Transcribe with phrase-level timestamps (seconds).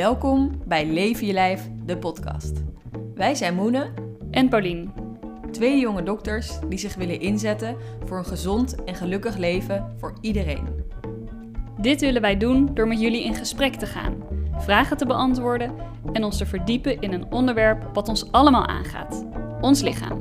[0.00, 2.62] Welkom bij Leven je Lijf, de podcast.
[3.14, 3.90] Wij zijn Moene
[4.30, 4.92] En Paulien.
[5.50, 10.84] Twee jonge dokters die zich willen inzetten voor een gezond en gelukkig leven voor iedereen.
[11.80, 14.14] Dit willen wij doen door met jullie in gesprek te gaan,
[14.58, 15.74] vragen te beantwoorden
[16.12, 19.24] en ons te verdiepen in een onderwerp wat ons allemaal aangaat:
[19.60, 20.19] ons lichaam.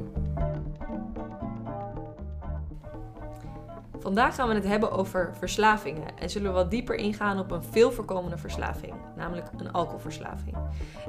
[4.10, 7.64] Vandaag gaan we het hebben over verslavingen en zullen we wat dieper ingaan op een
[7.64, 10.56] veel voorkomende verslaving, namelijk een alcoholverslaving.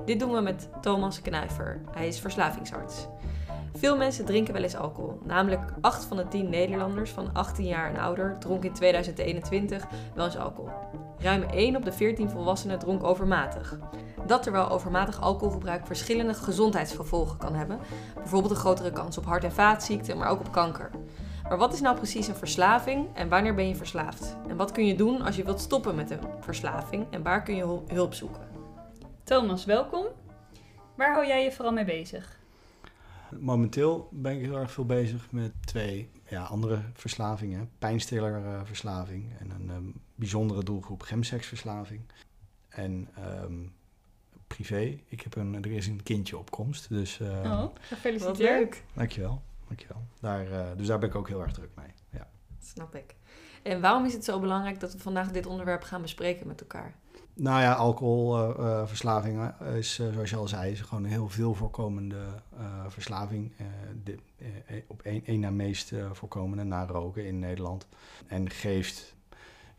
[0.04, 1.80] Dit doen we met Thomas Knuiver.
[1.90, 3.06] Hij is verslavingsarts.
[3.74, 5.18] Veel mensen drinken wel eens alcohol.
[5.24, 10.24] Namelijk 8 van de 10 Nederlanders van 18 jaar en ouder dronk in 2021 wel
[10.24, 10.70] eens alcohol.
[11.18, 13.78] Ruim 1 op de 14 volwassenen dronk overmatig.
[14.26, 17.78] Dat terwijl overmatig alcoholgebruik verschillende gezondheidsgevolgen kan hebben.
[18.14, 20.90] Bijvoorbeeld een grotere kans op hart- en vaatziekten, maar ook op kanker.
[21.50, 24.36] Maar wat is nou precies een verslaving en wanneer ben je verslaafd?
[24.48, 27.56] En wat kun je doen als je wilt stoppen met een verslaving en waar kun
[27.56, 28.48] je hulp zoeken?
[29.24, 30.06] Thomas, welkom.
[30.94, 32.38] Waar hou jij je vooral mee bezig?
[33.38, 37.70] Momenteel ben ik heel erg veel bezig met twee ja, andere verslavingen.
[37.78, 42.00] Pijnstillerverslaving en een um, bijzondere doelgroep gemseksverslaving.
[42.68, 43.08] En
[43.42, 43.72] um,
[44.46, 46.88] privé, ik heb een, er is een kindje op komst.
[46.88, 48.38] Dus, uh, oh, gefeliciteerd.
[48.38, 48.84] Wat leuk.
[48.94, 49.42] Dankjewel.
[49.70, 50.02] Dankjewel.
[50.20, 51.92] Daar, uh, dus daar ben ik ook heel erg druk mee.
[52.10, 52.28] Ja.
[52.58, 53.14] Snap ik.
[53.62, 56.94] En waarom is het zo belangrijk dat we vandaag dit onderwerp gaan bespreken met elkaar?
[57.34, 61.54] Nou ja, alcoholverslaving uh, is, uh, zoals je al zei, is gewoon een heel veel
[61.54, 62.24] voorkomende
[62.88, 63.52] verslaving.
[64.02, 64.18] De,
[64.86, 67.86] op één, één na meest voorkomende na roken in Nederland.
[68.26, 69.14] En geeft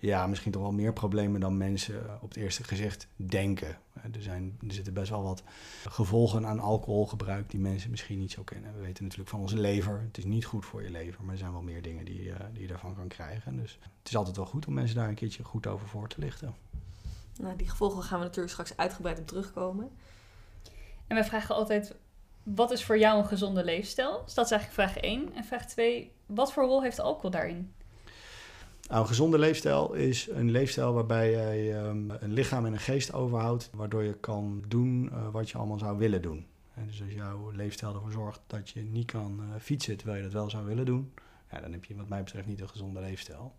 [0.02, 3.77] ja, misschien toch wel meer problemen dan mensen op het eerste gezicht denken.
[3.94, 5.44] Er, zijn, er zitten best wel wat
[5.89, 8.73] gevolgen aan alcoholgebruik die mensen misschien niet zo kennen.
[8.73, 10.02] We weten natuurlijk van onze lever.
[10.02, 12.35] Het is niet goed voor je lever, maar er zijn wel meer dingen die, uh,
[12.53, 13.57] die je daarvan kan krijgen.
[13.57, 16.19] Dus het is altijd wel goed om mensen daar een keertje goed over voor te
[16.19, 16.55] lichten.
[17.39, 19.89] Nou, die gevolgen gaan we natuurlijk straks uitgebreid op terugkomen.
[21.07, 21.95] En wij vragen altijd,
[22.44, 24.22] wat is voor jou een gezonde leefstijl?
[24.25, 25.35] Dus dat is eigenlijk vraag 1.
[25.35, 27.73] En vraag 2, wat voor rol heeft alcohol daarin?
[28.91, 31.31] Nou, een gezonde leefstijl is een leefstijl waarbij
[31.63, 35.57] je um, een lichaam en een geest overhoudt, waardoor je kan doen uh, wat je
[35.57, 36.46] allemaal zou willen doen.
[36.74, 40.24] En dus als jouw leefstijl ervoor zorgt dat je niet kan uh, fietsen terwijl je
[40.24, 41.13] dat wel zou willen doen,
[41.52, 43.53] ja, dan heb je wat mij betreft niet een gezonde leefstijl.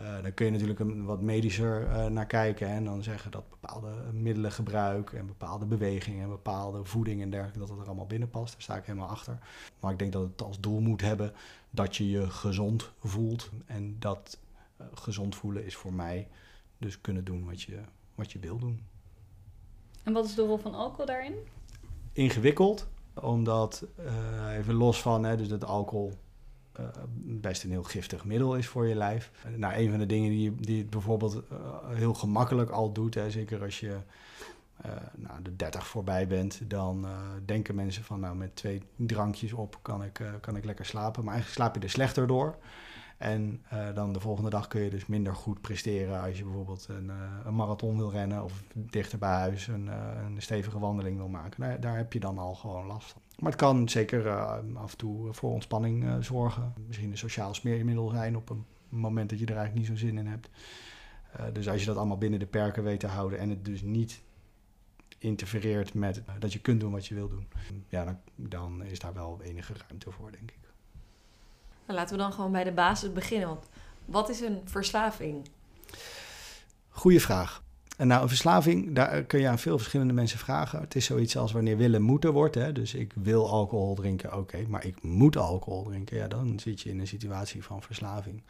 [0.00, 3.92] Uh, dan kun je natuurlijk een wat medischer naar kijken en dan zeggen dat bepaalde
[4.12, 8.30] middelen gebruik en bepaalde bewegingen en bepaalde voeding en dergelijke, dat het er allemaal binnen
[8.30, 8.52] past.
[8.52, 9.38] Daar sta ik helemaal achter.
[9.80, 11.32] Maar ik denk dat het als doel moet hebben
[11.70, 14.38] dat je je gezond voelt en dat
[14.94, 16.28] gezond voelen is voor mij
[16.78, 17.78] dus kunnen doen wat je,
[18.14, 18.86] wat je wil doen.
[20.02, 21.34] En wat is de rol van alcohol daarin?
[22.12, 26.12] Ingewikkeld, omdat uh, even los van hè, dus dat alcohol
[26.80, 26.86] uh,
[27.16, 29.30] best een heel giftig middel is voor je lijf.
[29.56, 31.42] Nou, een van de dingen die, die het bijvoorbeeld
[31.88, 33.96] heel gemakkelijk al doet, hè, zeker als je
[35.14, 37.06] nou, de 30 voorbij bent, dan
[37.44, 41.24] denken mensen van nou met twee drankjes op kan ik, kan ik lekker slapen.
[41.24, 42.56] Maar eigenlijk slaap je er slechter door.
[43.16, 46.86] En uh, dan de volgende dag kun je dus minder goed presteren als je bijvoorbeeld
[46.88, 47.14] een, uh,
[47.44, 49.94] een marathon wil rennen of dichter bij huis een, uh,
[50.26, 51.60] een stevige wandeling wil maken.
[51.60, 53.22] Daar, daar, heb je dan al gewoon last van.
[53.38, 54.30] Maar het kan zeker
[54.74, 56.72] af en toe voor ontspanning zorgen.
[56.86, 60.18] Misschien een sociaal smeermiddel zijn op een moment dat je er eigenlijk niet zo zin
[60.18, 60.48] in hebt.
[61.52, 64.22] dus als je dat allemaal binnen de perken weet te houden en het dus niet
[65.18, 67.46] interfereert met dat je kunt doen wat je wil doen,
[67.88, 70.63] ja, dan, dan is daar wel enige ruimte voor, denk ik.
[71.86, 73.48] Nou, laten we dan gewoon bij de basis beginnen.
[73.48, 73.68] Want
[74.04, 75.48] wat is een verslaving?
[76.88, 77.62] Goeie vraag.
[77.96, 80.80] En nou, een verslaving, daar kun je aan veel verschillende mensen vragen.
[80.80, 82.54] Het is zoiets als wanneer willen moeten wordt.
[82.54, 82.72] Hè?
[82.72, 86.16] Dus ik wil alcohol drinken, oké, maar ik moet alcohol drinken.
[86.16, 88.42] Ja, dan zit je in een situatie van verslaving.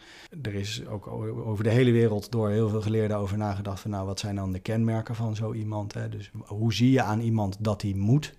[0.43, 1.07] Er is ook
[1.47, 3.91] over de hele wereld door heel veel geleerden over nagedacht van...
[3.91, 5.95] nou, wat zijn dan de kenmerken van zo iemand?
[5.95, 6.09] Hè?
[6.09, 8.35] Dus hoe zie je aan iemand dat hij moet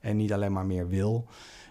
[0.00, 1.26] en niet alleen maar meer wil?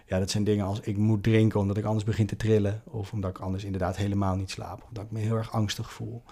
[0.06, 2.82] Ja, dat zijn dingen als ik moet drinken omdat ik anders begin te trillen.
[2.84, 4.82] Of omdat ik anders inderdaad helemaal niet slaap.
[4.82, 6.22] Of dat ik me heel erg angstig voel.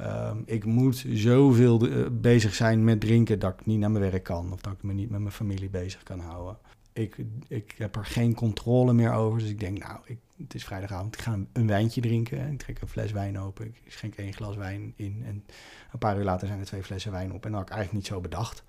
[0.00, 4.22] Um, ik moet zoveel uh, bezig zijn met drinken dat ik niet naar mijn werk
[4.22, 4.52] kan.
[4.52, 6.58] Of dat ik me niet met mijn familie bezig kan houden.
[6.92, 7.16] Ik,
[7.48, 9.38] ik heb er geen controle meer over.
[9.38, 11.14] Dus ik denk, nou, ik, het is vrijdagavond.
[11.14, 12.52] Ik ga een wijntje drinken.
[12.52, 13.66] Ik trek een fles wijn open.
[13.66, 15.22] Ik schenk één glas wijn in.
[15.24, 15.44] En
[15.92, 17.44] een paar uur later zijn er twee flessen wijn op.
[17.44, 18.64] En dat had ik eigenlijk niet zo bedacht.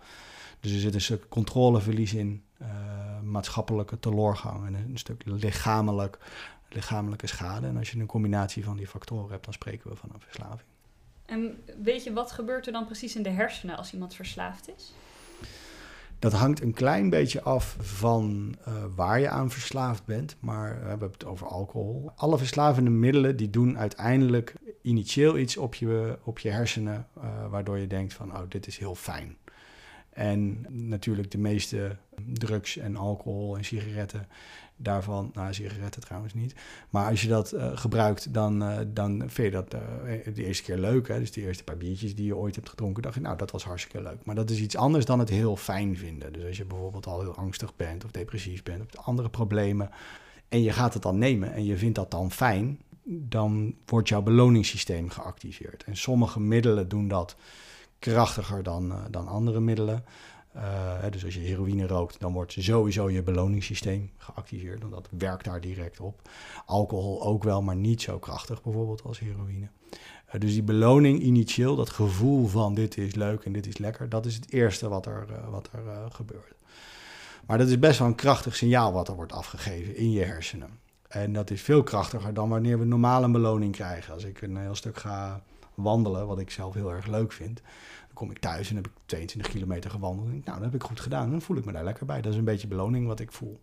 [0.59, 2.67] Dus er zit een stuk controleverlies in, uh,
[3.23, 6.17] maatschappelijke teleurgang en een stuk lichamelijk,
[6.69, 7.67] lichamelijke schade.
[7.67, 10.67] En als je een combinatie van die factoren hebt, dan spreken we van een verslaving.
[11.25, 14.93] En weet je, wat gebeurt er dan precies in de hersenen als iemand verslaafd is?
[16.19, 20.35] Dat hangt een klein beetje af van uh, waar je aan verslaafd bent.
[20.39, 22.11] Maar we hebben het over alcohol.
[22.15, 27.07] Alle verslavende middelen die doen uiteindelijk initieel iets op je, op je hersenen...
[27.17, 29.37] Uh, waardoor je denkt van, oh, dit is heel fijn.
[30.09, 31.97] En natuurlijk de meeste
[32.33, 34.27] drugs en alcohol en sigaretten
[34.81, 36.55] daarvan, nou sigaretten trouwens niet,
[36.89, 39.79] maar als je dat uh, gebruikt, dan, uh, dan vind je dat uh,
[40.35, 41.07] de eerste keer leuk.
[41.07, 41.19] Hè?
[41.19, 43.63] Dus de eerste paar biertjes die je ooit hebt gedronken, dacht je, nou dat was
[43.63, 44.25] hartstikke leuk.
[44.25, 46.33] Maar dat is iets anders dan het heel fijn vinden.
[46.33, 49.89] Dus als je bijvoorbeeld al heel angstig bent of depressief bent of andere problemen
[50.49, 54.21] en je gaat het dan nemen en je vindt dat dan fijn, dan wordt jouw
[54.21, 55.83] beloningssysteem geactiveerd.
[55.83, 57.35] En sommige middelen doen dat
[57.99, 60.03] krachtiger dan, dan andere middelen.
[60.55, 64.81] Uh, dus als je heroïne rookt, dan wordt sowieso je beloningssysteem geactiveerd.
[64.81, 66.29] Want dat werkt daar direct op.
[66.65, 69.67] Alcohol ook wel, maar niet zo krachtig bijvoorbeeld als heroïne.
[70.33, 74.09] Uh, dus die beloning initieel, dat gevoel van dit is leuk en dit is lekker,
[74.09, 76.53] dat is het eerste wat er, wat er gebeurt.
[77.45, 80.79] Maar dat is best wel een krachtig signaal wat er wordt afgegeven in je hersenen.
[81.07, 84.13] En dat is veel krachtiger dan wanneer we normaal een beloning krijgen.
[84.13, 85.43] Als ik een heel stuk ga
[85.81, 87.61] wandelen, wat ik zelf heel erg leuk vind,
[88.19, 90.27] kom ik thuis en heb ik 22 kilometer gewandeld.
[90.27, 91.31] Nou, dat heb ik goed gedaan.
[91.31, 92.21] Dan voel ik me daar lekker bij.
[92.21, 93.59] Dat is een beetje beloning wat ik voel.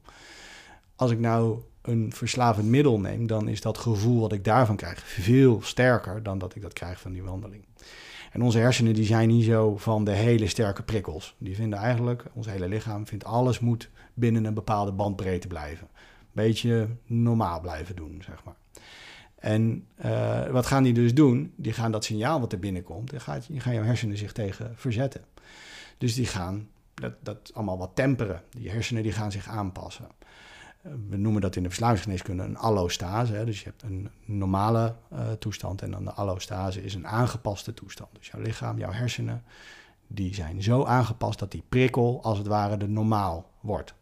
[0.96, 4.98] Als ik nou een verslavend middel neem, dan is dat gevoel wat ik daarvan krijg
[5.06, 7.64] veel sterker dan dat ik dat krijg van die wandeling.
[8.32, 11.34] En onze hersenen die zijn niet zo van de hele sterke prikkels.
[11.38, 15.88] Die vinden eigenlijk, ons hele lichaam vindt alles moet binnen een bepaalde bandbreedte blijven.
[16.32, 18.56] Beetje normaal blijven doen, zeg maar.
[19.46, 21.52] En uh, wat gaan die dus doen?
[21.56, 25.24] Die gaan dat signaal wat er binnenkomt, daar gaat, gaan jouw hersenen zich tegen verzetten.
[25.98, 28.42] Dus die gaan dat, dat allemaal wat temperen.
[28.50, 30.06] Die hersenen die gaan zich aanpassen.
[30.86, 33.32] Uh, we noemen dat in de verslavingsgeneeskunde een allostase.
[33.32, 33.44] Hè?
[33.44, 38.10] Dus je hebt een normale uh, toestand en dan de allostase is een aangepaste toestand.
[38.12, 39.42] Dus jouw lichaam, jouw hersenen,
[40.06, 43.94] die zijn zo aangepast dat die prikkel als het ware de normaal wordt.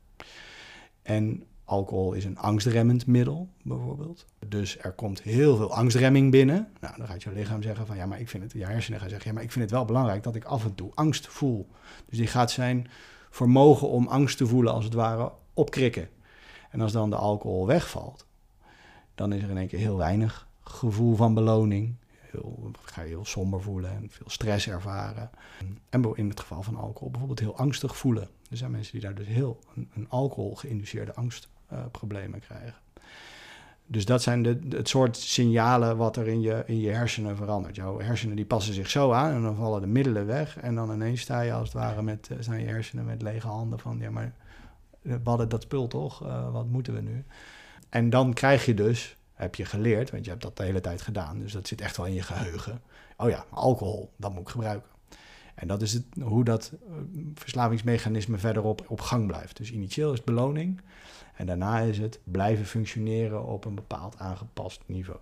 [1.02, 4.26] En Alcohol is een angstremmend middel, bijvoorbeeld.
[4.48, 6.68] Dus er komt heel veel angstremming binnen.
[6.80, 9.08] Nou, dan gaat je lichaam zeggen van ja, maar ik vind het, je hersenen gaan
[9.08, 11.68] zeggen, ja, maar ik vind het wel belangrijk dat ik af en toe angst voel.
[12.06, 12.88] Dus die gaat zijn
[13.30, 16.08] vermogen om angst te voelen, als het ware, opkrikken.
[16.70, 18.26] En als dan de alcohol wegvalt,
[19.14, 21.94] dan is er in één keer heel weinig gevoel van beloning.
[22.30, 25.30] Heel, ga je heel somber voelen en veel stress ervaren.
[25.88, 28.28] En in het geval van alcohol bijvoorbeeld heel angstig voelen.
[28.50, 31.48] Er zijn mensen die daar dus heel een, een alcohol geïnduceerde angst
[31.90, 32.74] problemen krijgen.
[33.86, 37.76] Dus dat zijn de, het soort signalen wat er in je, in je hersenen verandert.
[37.76, 40.58] Jouw hersenen die passen zich zo aan en dan vallen de middelen weg.
[40.58, 43.46] En dan ineens sta je als het ware met uh, zijn je hersenen met lege
[43.46, 43.98] handen van...
[43.98, 44.32] ja, maar
[45.02, 46.26] we hadden dat spul toch?
[46.26, 47.24] Uh, wat moeten we nu?
[47.88, 51.02] En dan krijg je dus, heb je geleerd, want je hebt dat de hele tijd
[51.02, 51.38] gedaan...
[51.38, 52.82] dus dat zit echt wel in je geheugen.
[53.16, 54.88] Oh ja, alcohol, dat moet ik gebruiken.
[55.54, 56.72] En dat is het, hoe dat
[57.34, 59.56] verslavingsmechanisme verderop op gang blijft.
[59.56, 60.80] Dus initieel is beloning...
[61.34, 65.18] En daarna is het blijven functioneren op een bepaald aangepast niveau.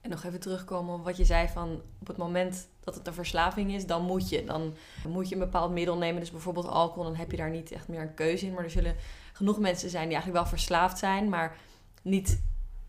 [0.00, 3.14] En nog even terugkomen op wat je zei van op het moment dat het een
[3.14, 4.44] verslaving is, dan moet je.
[4.44, 4.74] Dan
[5.08, 7.88] moet je een bepaald middel nemen, dus bijvoorbeeld alcohol, dan heb je daar niet echt
[7.88, 8.52] meer een keuze in.
[8.52, 8.96] Maar er zullen
[9.32, 11.56] genoeg mensen zijn die eigenlijk wel verslaafd zijn, maar
[12.02, 12.40] niet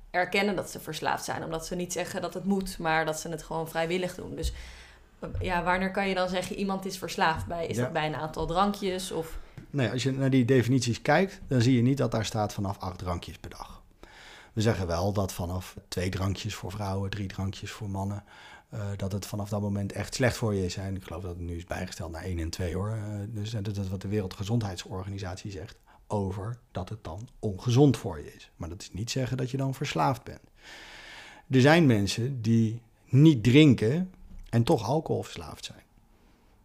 [0.09, 1.43] erkennen dat ze verslaafd zijn.
[1.43, 4.35] Omdat ze niet zeggen dat het moet, maar dat ze het gewoon vrijwillig doen.
[4.35, 4.53] Dus
[5.39, 7.67] ja, wanneer kan je dan zeggen iemand is verslaafd bij?
[7.67, 9.37] Is dat bij een aantal drankjes of
[9.69, 12.77] nee, als je naar die definities kijkt, dan zie je niet dat daar staat vanaf
[12.77, 13.81] acht drankjes per dag.
[14.53, 18.23] We zeggen wel dat vanaf twee drankjes voor vrouwen, drie drankjes voor mannen,
[18.73, 20.75] uh, dat het vanaf dat moment echt slecht voor je is.
[20.75, 22.95] En ik geloof dat het nu is bijgesteld naar één en twee hoor.
[22.95, 25.75] Uh, dus dat is wat de Wereldgezondheidsorganisatie zegt
[26.07, 28.51] over dat het dan ongezond voor je is.
[28.55, 30.41] Maar dat is niet zeggen dat je dan verslaafd bent.
[31.49, 34.13] Er zijn mensen die niet drinken
[34.49, 35.83] en toch alcoholverslaafd zijn.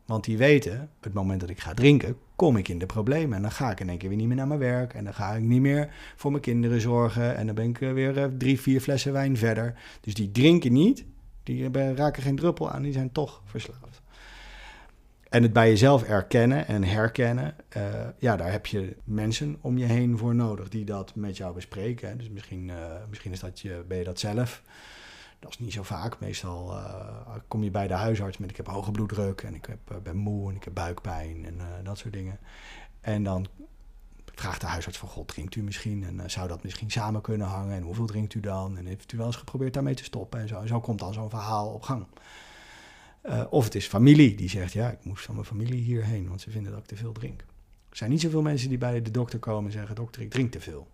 [0.07, 3.37] Want die weten, het moment dat ik ga drinken, kom ik in de problemen.
[3.37, 4.95] En dan ga ik in één keer weer niet meer naar mijn werk.
[4.95, 7.37] En dan ga ik niet meer voor mijn kinderen zorgen.
[7.37, 9.75] En dan ben ik weer eh, drie, vier flessen wijn verder.
[10.01, 11.05] Dus die drinken niet.
[11.43, 12.83] Die raken geen druppel aan.
[12.83, 14.03] Die zijn toch verslaafd.
[15.29, 17.83] En het bij jezelf erkennen en herkennen, uh,
[18.19, 22.19] ja, daar heb je mensen om je heen voor nodig die dat met jou bespreken.
[22.19, 22.71] Dus misschien,
[23.09, 24.63] misschien is dat je, ben je dat zelf.
[25.47, 26.21] Dat is niet zo vaak.
[26.21, 29.79] Meestal uh, kom je bij de huisarts met ik heb hoge bloeddruk en ik heb,
[29.93, 32.39] uh, ben moe en ik heb buikpijn en uh, dat soort dingen.
[33.01, 33.47] En dan
[34.35, 36.05] vraagt de huisarts van God, drinkt u misschien?
[36.05, 37.77] En zou dat misschien samen kunnen hangen?
[37.77, 38.77] En hoeveel drinkt u dan?
[38.77, 40.41] En heeft u wel eens geprobeerd daarmee te stoppen?
[40.41, 42.07] En zo, en zo komt dan zo'n verhaal op gang.
[43.51, 46.51] of het is familie die zegt, ja, ik moest van mijn familie hierheen, want ze
[46.51, 47.41] vinden dat ik te veel drink.
[47.91, 50.53] Er zijn niet zoveel mensen die bij de dokter komen en zeggen, dokter, ik drink
[50.53, 50.89] te veel.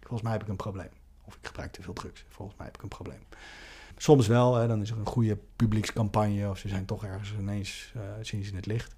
[0.00, 0.90] Volgens mij heb ik een probleem.
[1.24, 2.24] Of ik gebruik te veel drugs.
[2.28, 3.20] Volgens mij heb ik een probleem.
[4.02, 7.92] Soms wel, hè, dan is er een goede publiekscampagne of ze zijn toch ergens ineens,
[7.96, 8.94] uh, zien het licht.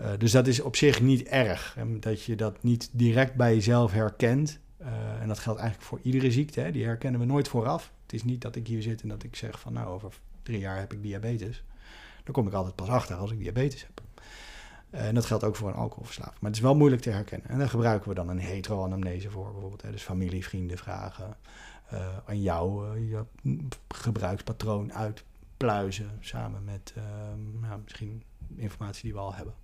[0.00, 1.74] Uh, dus dat is op zich niet erg.
[1.74, 4.58] Hè, dat je dat niet direct bij jezelf herkent.
[4.80, 4.86] Uh,
[5.20, 6.60] en dat geldt eigenlijk voor iedere ziekte.
[6.60, 7.92] Hè, die herkennen we nooit vooraf.
[8.02, 10.58] Het is niet dat ik hier zit en dat ik zeg van nou over drie
[10.58, 11.64] jaar heb ik diabetes.
[12.24, 14.02] Dan kom ik altijd pas achter als ik diabetes heb.
[14.90, 16.40] En dat geldt ook voor een alcoholverslaving.
[16.40, 17.48] Maar het is wel moeilijk te herkennen.
[17.48, 19.82] En daar gebruiken we dan een heteroanamnese voor, bijvoorbeeld.
[19.82, 19.90] Hè.
[19.90, 21.36] Dus familie, vrienden vragen.
[21.92, 23.24] Uh, aan jou uh, je
[23.88, 26.18] gebruikspatroon uitpluizen.
[26.20, 26.94] Samen met
[27.60, 28.22] nou, misschien
[28.56, 29.54] informatie die we al hebben.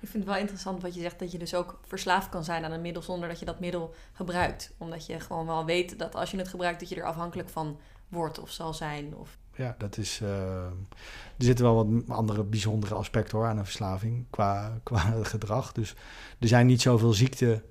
[0.00, 2.64] Ik vind het wel interessant wat je zegt, dat je dus ook verslaafd kan zijn
[2.64, 4.72] aan een middel zonder dat je dat middel gebruikt.
[4.78, 7.78] Omdat je gewoon wel weet dat als je het gebruikt, dat je er afhankelijk van
[8.08, 9.14] wordt of zal zijn.
[9.16, 9.38] Of...
[9.54, 10.20] Ja, dat is.
[10.20, 15.72] Uh, er zitten wel wat andere bijzondere aspecten hoor, aan een verslaving qua, qua gedrag.
[15.72, 15.94] Dus
[16.38, 17.62] er zijn niet zoveel ziekten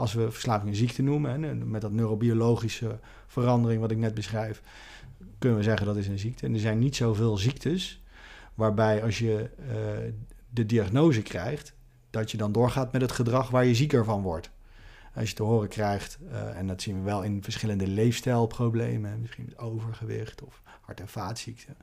[0.00, 1.42] als we verslaving een ziekte noemen.
[1.42, 4.62] Hè, met dat neurobiologische verandering wat ik net beschrijf,
[5.38, 6.46] kunnen we zeggen dat is een ziekte.
[6.46, 8.02] En er zijn niet zoveel ziektes
[8.54, 10.12] waarbij als je uh,
[10.50, 11.74] de diagnose krijgt,
[12.10, 14.50] dat je dan doorgaat met het gedrag waar je zieker van wordt.
[15.14, 19.44] Als je te horen krijgt, uh, en dat zien we wel in verschillende leefstijlproblemen, misschien
[19.44, 21.76] met overgewicht of hart- en vaatziekten.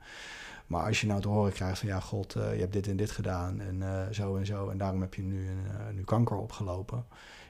[0.66, 2.96] Maar als je nou te horen krijgt van ja, god, uh, je hebt dit en
[2.96, 5.48] dit gedaan en zo en zo, en daarom heb je nu,
[5.94, 7.04] nu kanker opgelopen.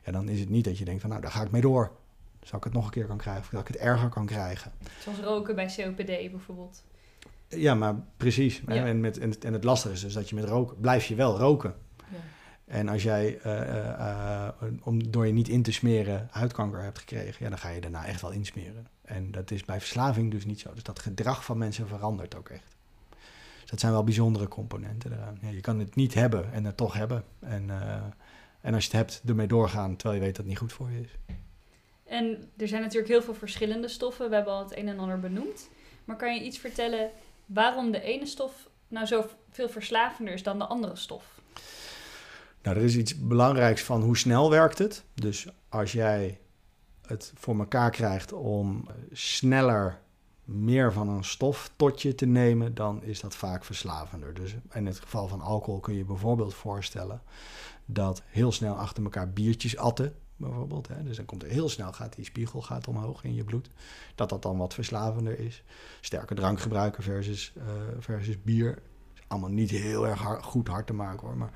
[0.09, 1.93] Ja, dan is het niet dat je denkt van nou, daar ga ik mee door.
[2.43, 4.73] Zal ik het nog een keer kan krijgen of dat ik het erger kan krijgen.
[5.01, 6.85] Zoals roken bij COPD bijvoorbeeld.
[7.49, 8.63] Ja, maar precies.
[8.67, 8.87] Ja.
[8.87, 11.15] En, met, en, het, en het lastige is dus dat je met roken, blijf je
[11.15, 11.75] wel roken.
[11.97, 12.17] Ja.
[12.65, 13.53] En als jij uh,
[13.85, 14.49] uh,
[14.83, 18.07] om, door je niet in te smeren huidkanker hebt gekregen, ja, dan ga je daarna
[18.07, 18.87] echt wel insmeren.
[19.03, 20.75] En dat is bij verslaving dus niet zo.
[20.75, 22.77] Dus dat gedrag van mensen verandert ook echt.
[23.61, 25.39] Dus dat zijn wel bijzondere componenten eraan.
[25.41, 27.25] Ja, je kan het niet hebben en het toch hebben.
[27.41, 27.71] En,
[28.61, 30.91] en als je het hebt, ermee doorgaan terwijl je weet dat het niet goed voor
[30.91, 31.37] je is.
[32.05, 34.29] En er zijn natuurlijk heel veel verschillende stoffen.
[34.29, 35.69] We hebben al het een en ander benoemd.
[36.05, 37.11] Maar kan je iets vertellen
[37.47, 41.41] waarom de ene stof nou zo veel verslavender is dan de andere stof?
[42.63, 45.05] Nou, er is iets belangrijks van hoe snel werkt het.
[45.15, 46.41] Dus als jij
[47.07, 50.01] het voor elkaar krijgt om sneller
[50.45, 54.35] meer van een stof tot je te nemen, dan is dat vaak verslavender.
[54.35, 57.23] Dus in het geval van alcohol kun je bijvoorbeeld voorstellen
[57.91, 60.89] dat heel snel achter elkaar biertjes atten, bijvoorbeeld.
[60.89, 61.03] Hè.
[61.03, 63.71] Dus dan komt er heel snel, gaat die spiegel gaat omhoog in je bloed.
[64.15, 65.63] Dat dat dan wat verslavender is.
[66.01, 67.65] Sterke drank gebruiken versus, uh,
[67.99, 68.79] versus bier.
[69.15, 71.37] Is allemaal niet heel erg goed hard te maken hoor.
[71.37, 71.53] Maar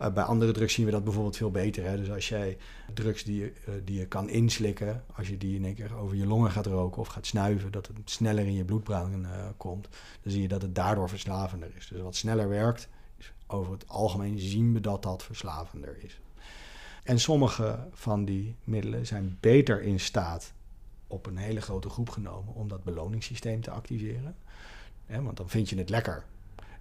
[0.00, 1.84] uh, bij andere drugs zien we dat bijvoorbeeld veel beter.
[1.84, 1.96] Hè.
[1.96, 2.58] Dus als jij
[2.94, 6.16] drugs die je, uh, die je kan inslikken, als je die in één keer over
[6.16, 9.88] je longen gaat roken of gaat snuiven, dat het sneller in je bloedbaan komt,
[10.22, 11.88] dan zie je dat het daardoor verslavender is.
[11.88, 12.88] Dus wat sneller werkt,
[13.50, 16.20] over het algemeen zien we dat dat verslavender is.
[17.02, 20.52] En sommige van die middelen zijn beter in staat
[21.06, 24.36] op een hele grote groep genomen om dat beloningssysteem te activeren.
[25.06, 26.24] want dan vind je het lekker.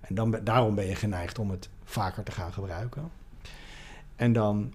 [0.02, 3.12] En dan, daarom ben je geneigd om het vaker te gaan gebruiken.
[4.16, 4.74] En dan,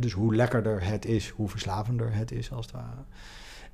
[0.00, 3.02] dus hoe lekkerder het is, hoe verslavender het is als het ware.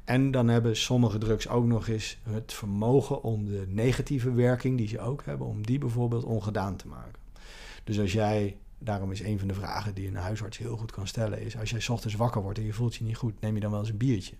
[0.04, 4.88] En dan hebben sommige drugs ook nog eens het vermogen om de negatieve werking die
[4.88, 7.23] ze ook hebben, om die bijvoorbeeld ongedaan te maken.
[7.84, 11.06] Dus als jij daarom is een van de vragen die een huisarts heel goed kan
[11.06, 11.40] stellen...
[11.40, 13.40] is als jij ochtends wakker wordt en je voelt je niet goed...
[13.40, 14.36] neem je dan wel eens een biertje.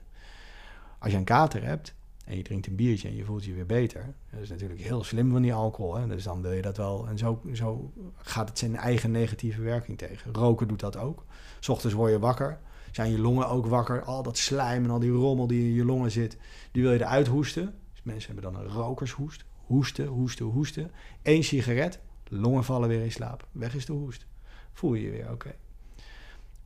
[0.98, 3.66] Als je een kater hebt en je drinkt een biertje en je voelt je weer
[3.66, 4.14] beter...
[4.30, 5.94] dat is natuurlijk heel slim van die alcohol.
[5.94, 6.06] Hè?
[6.06, 7.08] Dus dan wil je dat wel...
[7.08, 10.34] En zo, zo gaat het zijn eigen negatieve werking tegen.
[10.34, 11.24] Roken doet dat ook.
[11.68, 12.60] Ochtends word je wakker.
[12.92, 14.02] Zijn je longen ook wakker?
[14.02, 16.36] Al dat slijm en al die rommel die in je longen zit...
[16.72, 17.74] die wil je eruit hoesten.
[17.92, 19.44] Dus mensen hebben dan een rokershoest.
[19.66, 20.90] Hoesten, hoesten, hoesten.
[21.22, 23.46] Eén sigaret, longen vallen weer in slaap.
[23.52, 24.26] Weg is de hoest
[24.74, 25.54] voel je je weer oké.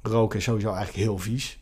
[0.02, 1.58] Roken is sowieso eigenlijk heel vies.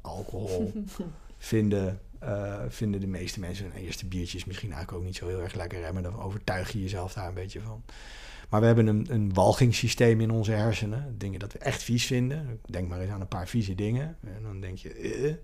[0.00, 0.72] Alcohol
[1.38, 5.28] vinden, uh, vinden de meeste mensen een eerste biertje is misschien eigenlijk ook niet zo
[5.28, 5.84] heel erg lekker.
[5.84, 5.92] Hè?
[5.92, 7.82] Maar dan overtuig je jezelf daar een beetje van.
[8.48, 11.14] Maar we hebben een, een walgingssysteem in onze hersenen.
[11.18, 12.60] Dingen dat we echt vies vinden.
[12.66, 14.16] Denk maar eens aan een paar vieze dingen.
[14.24, 15.20] En dan denk je...
[15.22, 15.34] Uh.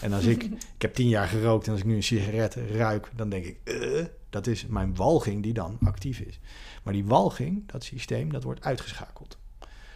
[0.00, 0.42] En als ik...
[0.76, 3.10] ik heb tien jaar gerookt en als ik nu een sigaret ruik...
[3.16, 3.58] dan denk ik...
[3.64, 4.04] Uh.
[4.36, 6.40] Dat is mijn walging die dan actief is.
[6.82, 9.38] Maar die walging, dat systeem, dat wordt uitgeschakeld.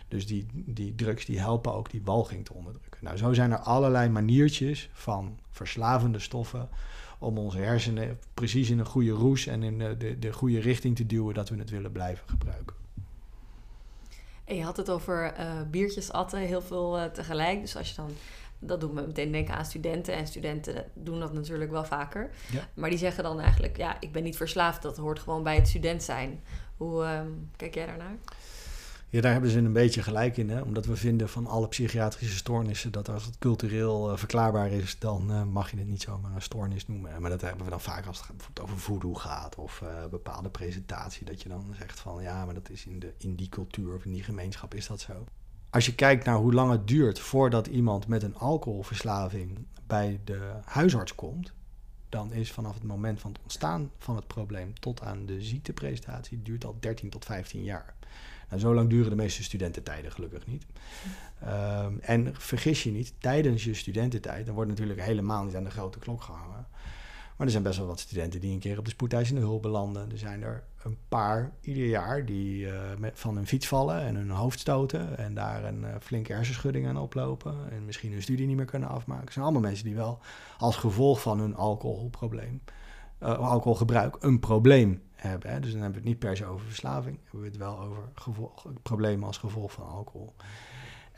[0.09, 3.05] Dus die, die drugs die helpen ook die walging te onderdrukken.
[3.05, 6.69] Nou, zo zijn er allerlei maniertjes van verslavende stoffen
[7.19, 10.97] om onze hersenen precies in een goede roes en in de, de, de goede richting
[10.97, 12.77] te duwen dat we het willen blijven gebruiken.
[14.45, 17.61] En je had het over uh, biertjes atten, heel veel uh, tegelijk.
[17.61, 18.11] Dus als je dan,
[18.61, 20.14] dat doet me meteen denken aan studenten.
[20.14, 22.31] En studenten doen dat natuurlijk wel vaker.
[22.52, 22.69] Ja.
[22.75, 24.83] Maar die zeggen dan eigenlijk, ja, ik ben niet verslaafd.
[24.83, 26.40] Dat hoort gewoon bij het student zijn.
[26.76, 28.17] Hoe um, kijk jij daarnaar?
[29.09, 30.50] Ja, daar hebben ze een beetje gelijk in.
[30.50, 30.61] Hè?
[30.61, 35.31] Omdat we vinden van alle psychiatrische stoornissen dat als het cultureel uh, verklaarbaar is, dan
[35.31, 37.21] uh, mag je het niet zomaar een stoornis noemen.
[37.21, 40.50] Maar dat hebben we dan vaak als het bijvoorbeeld over voodoo gaat of uh, bepaalde
[40.50, 41.26] presentatie.
[41.26, 44.05] Dat je dan zegt van ja, maar dat is in, de, in die cultuur of
[44.05, 45.25] in die gemeenschap is dat zo.
[45.71, 50.50] Als je kijkt naar hoe lang het duurt voordat iemand met een alcoholverslaving bij de
[50.65, 51.53] huisarts komt,
[52.09, 56.43] dan is vanaf het moment van het ontstaan van het probleem tot aan de ziektepresentatie
[56.43, 57.95] duurt al 13 tot 15 jaar.
[58.49, 60.67] Nou, zo lang duren de meeste studententijden gelukkig niet.
[61.41, 65.71] Ehm, en vergis je niet, tijdens je studententijd, dan wordt natuurlijk helemaal niet aan de
[65.71, 66.67] grote klok gehangen.
[67.41, 70.11] Maar er zijn best wel wat studenten die een keer op de spoedeisende hulp belanden.
[70.11, 72.67] Er zijn er een paar ieder jaar die
[72.99, 75.19] met, van hun fiets vallen en hun hoofd stoten.
[75.19, 77.55] En daar een uh, flinke hersenschudding aan oplopen.
[77.71, 79.25] En misschien hun studie niet meer kunnen afmaken.
[79.25, 80.19] Het zijn allemaal mensen die wel
[80.59, 82.63] als gevolg van hun alcoholprobleem,
[83.23, 85.51] uh, alcoholgebruik, een probleem hebben.
[85.51, 85.61] Hè.
[85.61, 87.19] Dus dan hebben we het niet per se over verslaving.
[87.23, 88.03] hebben we het wel over
[88.83, 90.35] problemen als gevolg van alcohol.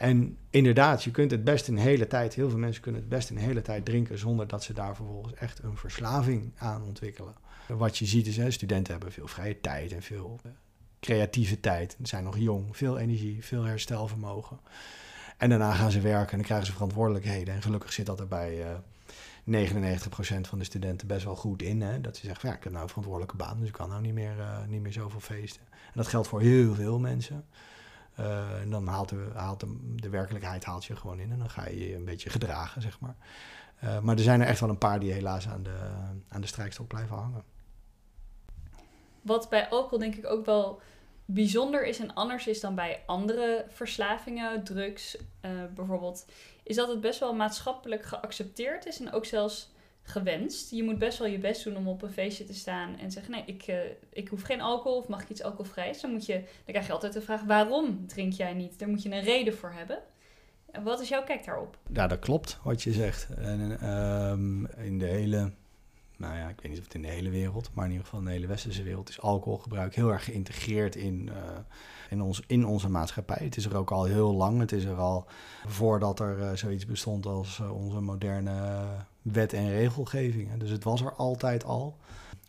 [0.02, 3.30] En inderdaad, je kunt het best een hele tijd, heel veel mensen kunnen het best
[3.30, 7.34] een hele tijd drinken zonder dat ze daar vervolgens echt een verslaving aan ontwikkelen.
[7.68, 10.52] Wat je ziet is, hè, studenten hebben veel vrije tijd en veel uh,
[11.00, 11.96] creatieve tijd.
[12.00, 14.60] Ze zijn nog jong, veel energie, veel herstelvermogen.
[15.36, 17.54] En daarna gaan ze werken en dan krijgen ze verantwoordelijkheden.
[17.54, 18.58] En gelukkig zit dat er bij
[19.46, 21.82] uh, 99% van de studenten best wel goed in.
[21.82, 22.00] Hè?
[22.00, 24.14] Dat ze zeggen, ja, ik heb nou een verantwoordelijke baan, dus ik kan nou niet
[24.14, 25.62] meer, uh, niet meer zoveel feesten.
[25.70, 27.44] En dat geldt voor heel veel mensen.
[28.20, 29.64] Uh, en dan haalt, de, haalt
[29.94, 33.00] de, werkelijkheid haalt je gewoon in en dan ga je je een beetje gedragen, zeg
[33.00, 33.16] maar.
[33.84, 35.78] Uh, maar er zijn er echt wel een paar die helaas aan de,
[36.28, 37.44] aan de strijkstok blijven hangen.
[39.22, 40.80] Wat bij alcohol denk ik ook wel
[41.24, 46.26] bijzonder is en anders is dan bij andere verslavingen, drugs uh, bijvoorbeeld,
[46.62, 50.70] is dat het best wel maatschappelijk geaccepteerd is en ook zelfs gewenst.
[50.70, 53.32] Je moet best wel je best doen om op een feestje te staan en zeggen:
[53.32, 53.76] Nee, ik, uh,
[54.12, 56.00] ik hoef geen alcohol of mag ik iets alcoholvrijs.
[56.00, 58.78] Dan, moet je, dan krijg je altijd de vraag: waarom drink jij niet?
[58.78, 59.98] Daar moet je een reden voor hebben.
[60.70, 61.78] En wat is jouw kijk daarop?
[61.92, 63.28] Ja, dat klopt wat je zegt.
[63.36, 65.52] En um, in de hele,
[66.22, 68.20] nou ja, ik weet niet of het in de hele wereld, maar in ieder geval
[68.20, 71.34] in de hele westerse wereld is alcoholgebruik heel erg geïntegreerd in, uh,
[72.10, 73.38] in, ons, in onze maatschappij.
[73.40, 74.60] Het is er ook al heel lang.
[74.60, 75.26] Het is er al
[75.66, 78.84] voordat er uh, zoiets bestond als onze moderne
[79.22, 80.56] wet en regelgeving.
[80.56, 81.96] Dus het was er altijd al.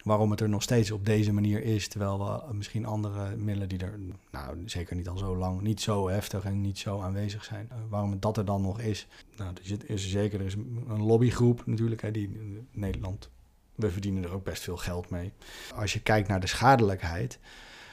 [0.03, 3.79] Waarom het er nog steeds op deze manier is, terwijl we misschien andere middelen die
[3.79, 3.99] er,
[4.31, 7.69] nou zeker niet al zo lang, niet zo heftig en niet zo aanwezig zijn.
[7.89, 9.07] waarom dat er dan nog is,
[9.37, 10.55] nou er is zeker, er is
[10.87, 13.29] een lobbygroep natuurlijk, hè, die in Nederland,
[13.75, 15.33] we verdienen er ook best veel geld mee.
[15.75, 17.39] Als je kijkt naar de schadelijkheid,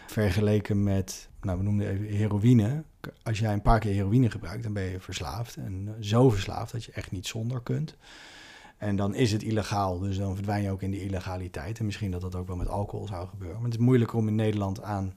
[0.06, 2.84] vergeleken met, nou we noemden even heroïne.
[3.22, 5.56] Als jij een paar keer heroïne gebruikt, dan ben je verslaafd.
[5.56, 7.96] En zo verslaafd dat je echt niet zonder kunt.
[8.78, 11.78] En dan is het illegaal, dus dan verdwijn je ook in die illegaliteit.
[11.78, 13.56] En misschien dat dat ook wel met alcohol zou gebeuren.
[13.56, 15.14] Maar het is moeilijker om in Nederland aan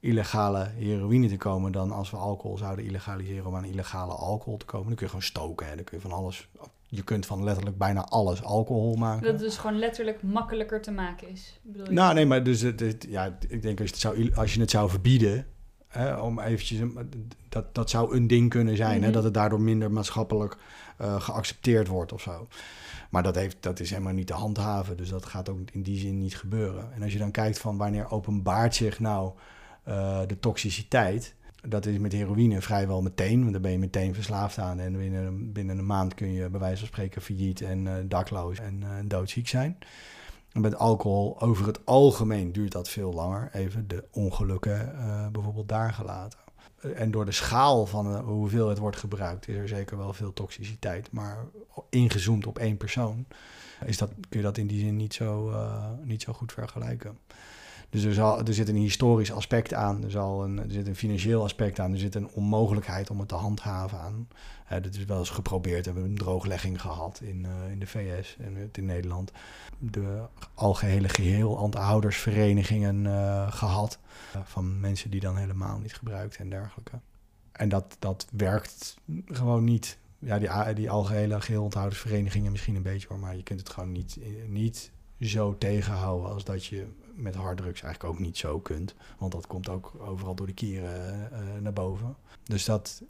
[0.00, 4.64] illegale heroïne te komen dan als we alcohol zouden illegaliseren om aan illegale alcohol te
[4.64, 4.86] komen.
[4.86, 5.74] Dan kun je gewoon stoken, hè.
[5.74, 6.48] dan kun je van alles.
[6.94, 9.22] Je kunt van letterlijk bijna alles alcohol maken.
[9.22, 11.60] Dat het dus gewoon letterlijk makkelijker te maken is.
[11.62, 11.92] Bedoel je?
[11.92, 14.60] Nou, nee, maar dus het, het, ja, ik denk als je het zou, als je
[14.60, 15.46] het zou verbieden,
[15.86, 16.80] hè, om eventjes,
[17.48, 19.04] dat, dat zou een ding kunnen zijn, mm-hmm.
[19.04, 20.56] hè, dat het daardoor minder maatschappelijk
[21.00, 22.48] uh, geaccepteerd wordt of zo.
[23.10, 25.98] Maar dat, heeft, dat is helemaal niet te handhaven, dus dat gaat ook in die
[25.98, 26.92] zin niet gebeuren.
[26.92, 29.32] En als je dan kijkt van wanneer openbaart zich nou
[29.88, 31.34] uh, de toxiciteit,
[31.68, 34.78] dat is met heroïne vrijwel meteen, want dan ben je meteen verslaafd aan.
[34.78, 38.58] En binnen, binnen een maand kun je bij wijze van spreken failliet en uh, dakloos
[38.58, 39.78] en uh, doodziek zijn.
[40.52, 43.50] En met alcohol over het algemeen duurt dat veel langer.
[43.52, 44.94] Even de ongelukken
[45.32, 46.38] bijvoorbeeld daar gelaten
[46.96, 51.12] en door de schaal van hoeveel het wordt gebruikt, is er zeker wel veel toxiciteit.
[51.12, 51.44] Maar
[51.90, 53.26] ingezoomd op één persoon,
[53.84, 55.54] is dat, kun je dat in die zin niet zo,
[56.02, 57.18] niet zo goed vergelijken.
[57.92, 60.96] Dus er, zal, er zit een historisch aspect aan, er, zal een, er zit een
[60.96, 64.28] financieel aspect aan, er zit een onmogelijkheid om het te handhaven aan.
[64.72, 67.86] Uh, dat is wel eens geprobeerd, we hebben een drooglegging gehad in, uh, in de
[67.86, 69.32] VS en in Nederland.
[69.78, 70.22] De
[70.54, 73.98] algehele geheel aanhoudersverenigingen uh, gehad
[74.44, 77.00] van mensen die dan helemaal niet gebruikt en dergelijke.
[77.52, 79.98] En dat, dat werkt gewoon niet.
[80.18, 84.18] Ja, die, die algehele geheelonthoudersverenigingen misschien een beetje hoor, maar je kunt het gewoon niet,
[84.46, 88.94] niet zo tegenhouden als dat je met harddrugs eigenlijk ook niet zo kunt.
[89.18, 92.16] Want dat komt ook overal door de kieren uh, naar boven.
[92.42, 93.02] Dus dat,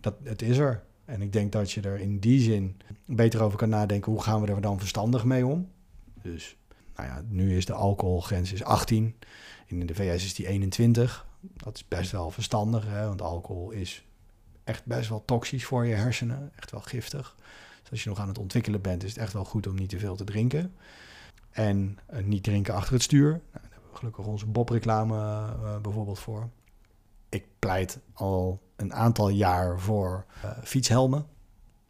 [0.00, 0.82] dat, het is er.
[1.04, 4.12] En ik denk dat je er in die zin beter over kan nadenken.
[4.12, 5.70] Hoe gaan we er dan verstandig mee om?
[6.22, 6.56] Dus
[6.96, 9.14] nou ja, nu is de alcoholgrens is 18.
[9.66, 11.26] In de VS is die 21.
[11.40, 13.06] Dat is best wel verstandig, hè?
[13.06, 14.04] want alcohol is
[14.64, 16.52] echt best wel toxisch voor je hersenen.
[16.56, 17.36] Echt wel giftig.
[17.82, 19.88] Dus als je nog aan het ontwikkelen bent, is het echt wel goed om niet
[19.88, 20.74] te veel te drinken.
[21.52, 23.30] En uh, niet drinken achter het stuur.
[23.30, 26.48] Nou, daar hebben we gelukkig onze Bob-reclame uh, bijvoorbeeld voor.
[27.28, 31.26] Ik pleit al een aantal jaar voor uh, fietshelmen.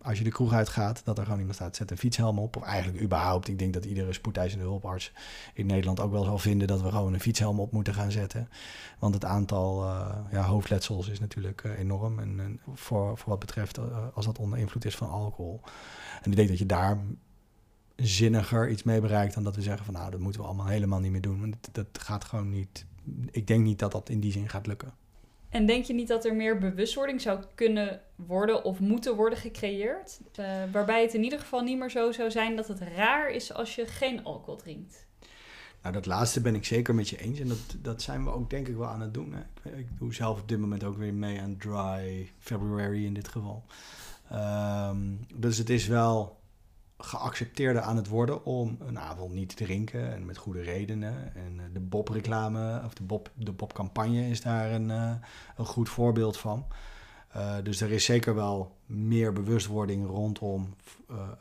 [0.00, 2.56] Als je de kroeg uitgaat, dat er gewoon iemand staat, zet een fietshelm op.
[2.56, 3.48] Of eigenlijk überhaupt.
[3.48, 5.12] Ik denk dat iedere spoedeisende hulparts
[5.54, 8.48] in Nederland ook wel zal vinden dat we gewoon een fietshelm op moeten gaan zetten.
[8.98, 9.84] Want het aantal
[10.30, 12.18] ja, hoofdletsels is natuurlijk enorm.
[12.18, 13.78] En, en, voor, voor wat betreft
[14.14, 15.60] als dat onder invloed is van alcohol.
[16.22, 16.98] En ik denk dat je daar
[17.96, 21.00] zinniger iets mee bereikt dan dat we zeggen van nou, dat moeten we allemaal helemaal
[21.00, 21.40] niet meer doen.
[21.40, 22.86] Want dat, gaat gewoon niet.
[23.30, 24.94] Ik denk niet dat dat in die zin gaat lukken.
[25.48, 30.20] En denk je niet dat er meer bewustwording zou kunnen worden of moeten worden gecreëerd?
[30.40, 33.52] Uh, waarbij het in ieder geval niet meer zo zou zijn dat het raar is
[33.52, 35.06] als je geen alcohol drinkt.
[35.82, 37.40] Nou, dat laatste ben ik zeker met je eens.
[37.40, 39.32] En dat, dat zijn we ook denk ik wel aan het doen.
[39.32, 39.70] Hè.
[39.70, 43.28] Ik, ik, doe zelf op dit moment ook weer mee aan Dry February in dit
[43.28, 43.64] geval.
[44.32, 46.40] Um, dus het is wel
[47.04, 51.34] geaccepteerder aan het worden om een avond niet te drinken en met goede redenen.
[51.34, 55.12] En eh, de Bob-reclame of de Bob, de Bob-campagne is daar een, uh,
[55.56, 56.66] een goed voorbeeld van.
[57.36, 60.74] Uh, dus er is zeker wel meer bewustwording rondom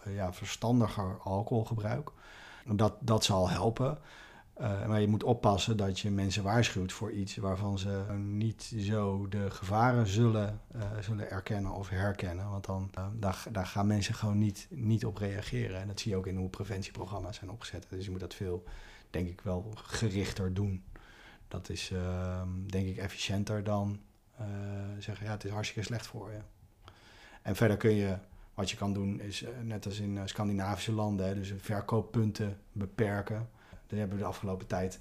[0.10, 2.10] ja, verstandiger alcoholgebruik.
[2.66, 3.98] Dat, dat zal helpen.
[4.60, 9.28] Uh, maar je moet oppassen dat je mensen waarschuwt voor iets waarvan ze niet zo
[9.28, 12.50] de gevaren zullen, uh, zullen erkennen of herkennen.
[12.50, 13.06] Want dan uh,
[13.52, 15.82] daar, gaan mensen gewoon niet, niet op reageren.
[15.82, 17.86] En dat zie je ook in hoe preventieprogramma's zijn opgezet.
[17.90, 18.64] Dus je moet dat veel,
[19.10, 20.84] denk ik, wel gerichter doen.
[21.48, 24.00] Dat is ehm, denk ik efficiënter dan
[25.00, 26.40] zeggen, ja, het is hartstikke slecht voor je.
[27.42, 28.18] En verder kun je
[28.54, 33.50] wat je kan doen is, net als in Scandinavische landen, dus verkooppunten beperken.
[33.92, 35.00] Daar hebben we de afgelopen tijd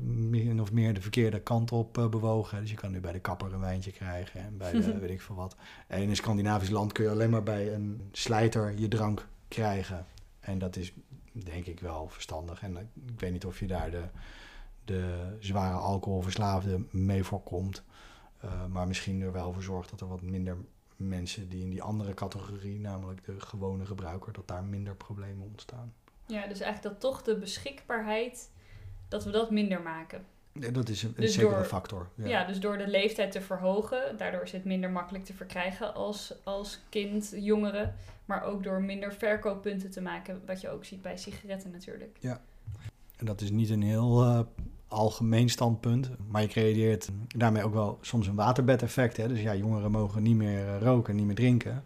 [0.00, 2.60] min of meer de verkeerde kant op uh, bewogen.
[2.60, 5.20] Dus je kan nu bij de kapper een wijntje krijgen en bij de, weet ik
[5.20, 5.56] veel wat.
[5.86, 10.06] En in een Scandinavisch land kun je alleen maar bij een slijter je drank krijgen.
[10.40, 10.92] En dat is
[11.32, 12.62] denk ik wel verstandig.
[12.62, 14.04] En ik weet niet of je daar de,
[14.84, 17.82] de zware alcoholverslaafde mee voorkomt.
[18.44, 20.56] Uh, maar misschien er wel voor zorgt dat er wat minder
[20.96, 25.92] mensen die in die andere categorie, namelijk de gewone gebruiker, dat daar minder problemen ontstaan.
[26.30, 28.50] Ja, dus eigenlijk dat toch de beschikbaarheid,
[29.08, 30.24] dat we dat minder maken.
[30.52, 32.08] Ja, dat is een, dus zeker een factor.
[32.14, 32.28] Ja.
[32.28, 32.44] ja.
[32.44, 36.80] dus door de leeftijd te verhogen, daardoor is het minder makkelijk te verkrijgen als, als
[36.88, 37.94] kind, jongeren.
[38.24, 42.16] Maar ook door minder verkooppunten te maken, wat je ook ziet bij sigaretten natuurlijk.
[42.20, 42.40] Ja,
[43.16, 44.40] en dat is niet een heel uh,
[44.88, 49.16] algemeen standpunt, maar je creëert daarmee ook wel soms een waterbedeffect.
[49.16, 49.28] Hè?
[49.28, 51.84] Dus ja, jongeren mogen niet meer eh, roken, niet meer drinken.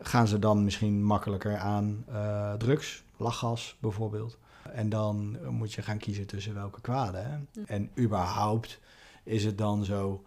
[0.00, 3.04] Gaan ze dan misschien makkelijker aan uh, drugs?
[3.20, 4.38] Lachgas bijvoorbeeld.
[4.72, 7.30] En dan moet je gaan kiezen tussen welke kwaden.
[7.30, 7.62] Hè?
[7.64, 8.80] En überhaupt
[9.24, 10.24] is het dan zo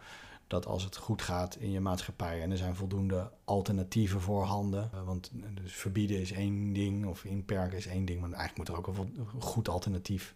[0.47, 4.89] dat als het goed gaat in je maatschappij en er zijn voldoende alternatieven voorhanden.
[4.93, 8.57] Eh, want eh, dus verbieden is één ding of inperken is één ding, maar eigenlijk
[8.57, 10.35] moet er ook een goed alternatief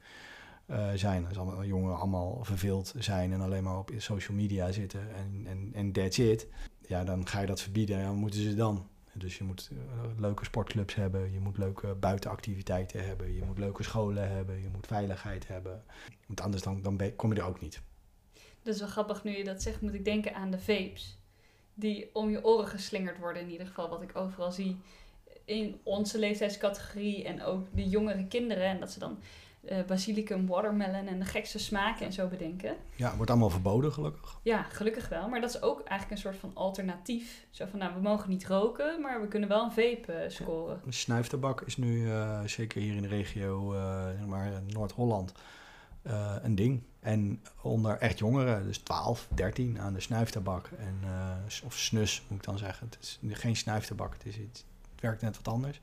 [0.65, 1.27] uh, zijn.
[1.27, 5.69] Als allemaal jongeren allemaal verveeld zijn en alleen maar op social media zitten en, en,
[5.73, 6.47] en that's it.
[6.87, 7.99] Ja, dan ga je dat verbieden.
[7.99, 8.87] Ja, wat moeten ze dan?
[9.17, 9.79] Dus je moet uh,
[10.17, 14.87] leuke sportclubs hebben, je moet leuke buitenactiviteiten hebben, je moet leuke scholen hebben, je moet
[14.87, 15.83] veiligheid hebben.
[16.27, 17.81] Want anders dan, dan kom je er ook niet.
[18.63, 21.17] Dat is wel grappig nu je dat zegt, moet ik denken aan de vapes.
[21.73, 24.77] Die om je oren geslingerd worden in ieder geval, wat ik overal zie
[25.45, 28.65] in onze leeftijdscategorie en ook de jongere kinderen.
[28.65, 29.19] En dat ze dan
[29.61, 32.75] uh, basilicum, watermelon en de gekste smaken en zo bedenken.
[32.95, 34.39] Ja, wordt allemaal verboden gelukkig.
[34.43, 35.29] Ja, gelukkig wel.
[35.29, 37.47] Maar dat is ook eigenlijk een soort van alternatief.
[37.49, 40.81] Zo van, nou, we mogen niet roken, maar we kunnen wel een vape uh, scoren.
[40.85, 43.73] Ja, snuiftabak is nu, uh, zeker hier in de regio,
[44.17, 45.33] zeg maar Noord-Holland,
[46.41, 46.83] een ding.
[46.99, 50.69] En onder echt jongeren, dus 12, 13 aan de snuiftabak.
[50.77, 50.99] En,
[51.65, 52.87] of snus moet ik dan zeggen.
[52.89, 55.79] Het is geen snuiftabak, het, is iets, het werkt net wat anders.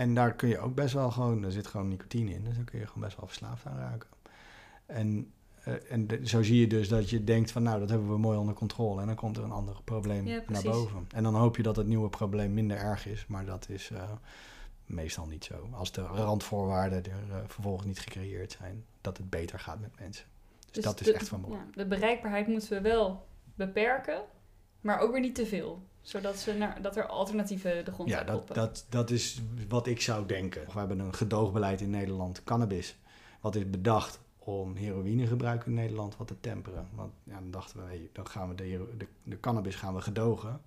[0.00, 2.64] En daar kun je ook best wel gewoon, er zit gewoon nicotine in, dus dan
[2.64, 4.08] kun je gewoon best wel verslaafd aan raken.
[4.86, 5.32] En,
[5.68, 8.38] uh, en zo zie je dus dat je denkt van nou, dat hebben we mooi
[8.38, 9.00] onder controle.
[9.00, 11.06] En dan komt er een ander probleem naar boven.
[11.14, 14.02] En dan hoop je dat het nieuwe probleem minder erg is, maar dat is uh,
[14.86, 15.68] meestal niet zo.
[15.72, 20.26] Als de randvoorwaarden er uh, vervolgens niet gecreëerd zijn, dat het beter gaat met mensen.
[20.60, 21.62] Dus, dus dat is echt van belang.
[21.66, 24.22] Ja, de bereikbaarheid moeten we wel beperken,
[24.80, 28.24] maar ook weer niet te veel zodat ze naar, dat er alternatieven de grond ja,
[28.24, 30.66] dat, dat, dat is wat ik zou denken.
[30.72, 32.96] We hebben een gedoogbeleid in Nederland, cannabis.
[33.40, 36.88] Wat is bedacht om heroïnegebruik in Nederland wat te temperen.
[36.94, 40.60] Want ja, dan dachten we, dan gaan we de, de, de, cannabis gaan we gedogen.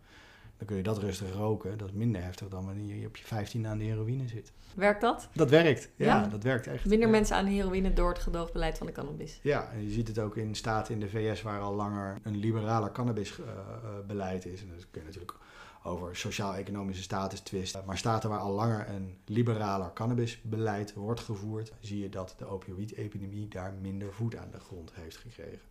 [0.63, 1.77] Dan kun je dat rustig roken.
[1.77, 4.51] Dat is minder heftig dan wanneer je op je 15 aan de heroïne zit.
[4.75, 5.29] Werkt dat?
[5.33, 6.85] Dat werkt, ja, dat werkt echt.
[6.85, 9.39] Minder mensen aan de heroïne door het gedoogbeleid van de cannabis.
[9.41, 12.37] Ja, en je ziet het ook in staten in de VS waar al langer een
[12.37, 14.61] liberaler cannabisbeleid is.
[14.61, 15.35] En dat kun je natuurlijk
[15.83, 17.83] over sociaal-economische status twisten.
[17.85, 23.47] Maar staten waar al langer een liberaler cannabisbeleid wordt gevoerd, zie je dat de opioïd-epidemie
[23.47, 25.67] daar minder voet aan de grond heeft gekregen.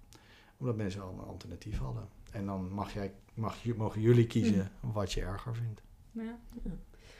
[0.57, 2.09] Omdat mensen al een alternatief hadden.
[2.33, 4.92] En dan mag jij, mag, mogen jullie kiezen hm.
[4.92, 5.83] wat je erger vindt.
[6.11, 6.38] Ja.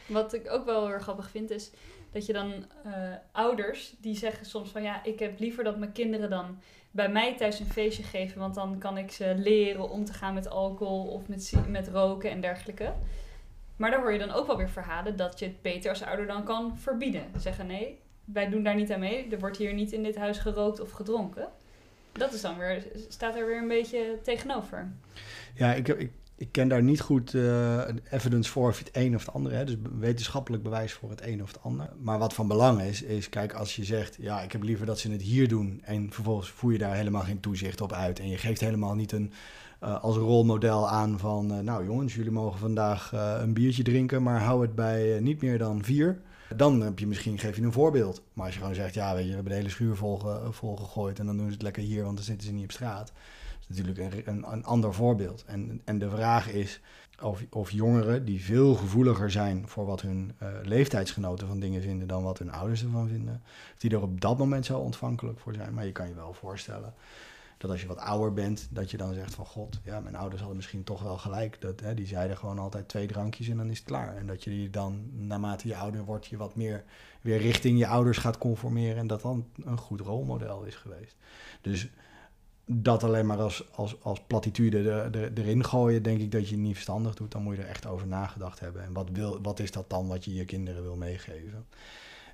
[0.07, 1.71] Wat ik ook wel heel grappig vind is
[2.13, 2.53] dat je dan
[2.87, 2.93] uh,
[3.33, 6.59] ouders die zeggen soms van ja, ik heb liever dat mijn kinderen dan
[6.91, 10.35] bij mij thuis een feestje geven, want dan kan ik ze leren om te gaan
[10.35, 12.95] met alcohol of met, met roken en dergelijke.
[13.77, 16.27] Maar daar hoor je dan ook wel weer verhalen dat je het beter als ouder
[16.27, 17.25] dan kan verbieden.
[17.37, 19.29] Zeggen nee, wij doen daar niet aan mee.
[19.31, 21.49] Er wordt hier niet in dit huis gerookt of gedronken.
[22.13, 24.93] Dat is dan weer, staat er weer een beetje tegenover.
[25.55, 29.27] Ja, ik, ik, ik ken daar niet goed uh, evidence voor of het een of
[29.27, 29.65] het andere.
[29.65, 31.89] Dus wetenschappelijk bewijs voor het een of het ander.
[32.01, 34.17] Maar wat van belang is, is kijk, als je zegt...
[34.21, 35.81] ja, ik heb liever dat ze het hier doen...
[35.85, 38.19] en vervolgens voer je daar helemaal geen toezicht op uit...
[38.19, 39.33] en je geeft helemaal niet een,
[39.83, 41.53] uh, als rolmodel aan van...
[41.53, 44.23] Uh, nou jongens, jullie mogen vandaag een biertje drinken...
[44.23, 46.21] maar hou het bij niet meer dan vier...
[46.57, 48.23] Dan heb je misschien, geef je een voorbeeld.
[48.33, 50.77] Maar als je gewoon zegt, ja weet je, we hebben de hele schuur vol, vol
[50.77, 51.19] gegooid...
[51.19, 53.13] en dan doen ze het lekker hier, want dan zitten ze niet op straat
[53.69, 55.45] natuurlijk een, een, een, ander voorbeeld.
[55.47, 56.81] En, en de vraag is
[57.23, 62.09] of, of jongeren die veel gevoeliger zijn voor wat hun uh, leeftijdsgenoten van dingen vinden
[62.09, 63.43] dan wat hun ouders ervan vinden,
[63.79, 65.75] die er op dat moment zo ontvankelijk voor zijn.
[65.75, 66.95] Maar je kan je wel voorstellen
[67.63, 70.39] dat als je wat ouder bent, dat je dan zegt van god, ja, mijn ouders
[70.39, 71.61] hadden misschien toch wel gelijk.
[71.61, 74.17] Dat, hè, die zeiden gewoon altijd twee drankjes en dan is het klaar.
[74.17, 76.85] En dat je die dan, naarmate je ouder wordt, je wat meer
[77.21, 81.17] weer richting je ouders gaat conformeren en dat dan een goed rolmodel is geweest.
[81.61, 81.89] Dus
[82.65, 86.75] dat alleen maar als, als, als platitude er, erin gooien, denk ik dat je niet
[86.75, 87.33] verstandig doet.
[87.33, 88.83] Dan moet je er echt over nagedacht hebben.
[88.83, 91.67] En wat, wil, wat is dat dan wat je je kinderen wil meegeven?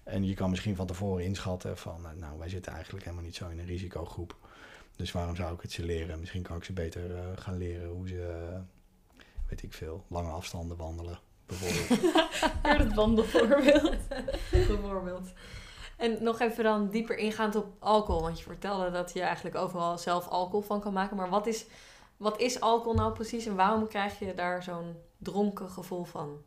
[0.04, 3.48] En je kan misschien van tevoren inschatten van, nou, wij zitten eigenlijk helemaal niet zo
[3.48, 4.36] in een risicogroep.
[4.98, 6.20] Dus waarom zou ik het ze leren?
[6.20, 10.30] Misschien kan ik ze beter uh, gaan leren hoe ze, uh, weet ik veel, lange
[10.30, 12.00] afstanden wandelen, bijvoorbeeld.
[12.62, 14.08] Weer het wandelvoorbeeld.
[14.50, 15.32] bijvoorbeeld.
[15.96, 18.22] En nog even dan dieper ingaand op alcohol.
[18.22, 21.16] Want je vertelde dat je eigenlijk overal zelf alcohol van kan maken.
[21.16, 21.66] Maar wat is,
[22.16, 26.42] wat is alcohol nou precies en waarom krijg je daar zo'n dronken gevoel van?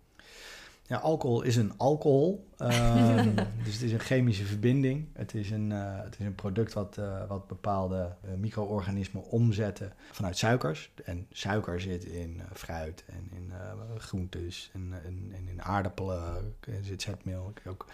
[0.91, 2.47] Ja, alcohol is een alcohol.
[2.57, 5.07] Um, dus het is een chemische verbinding.
[5.13, 9.93] Het is een, uh, het is een product wat, uh, wat bepaalde uh, micro-organismen omzetten
[10.11, 10.91] vanuit suikers.
[11.03, 13.51] En suiker zit in fruit en in
[13.97, 16.55] groentes en, en, en, in aardappelen.
[16.59, 17.53] Er zit zetmeel.
[17.67, 17.85] Ook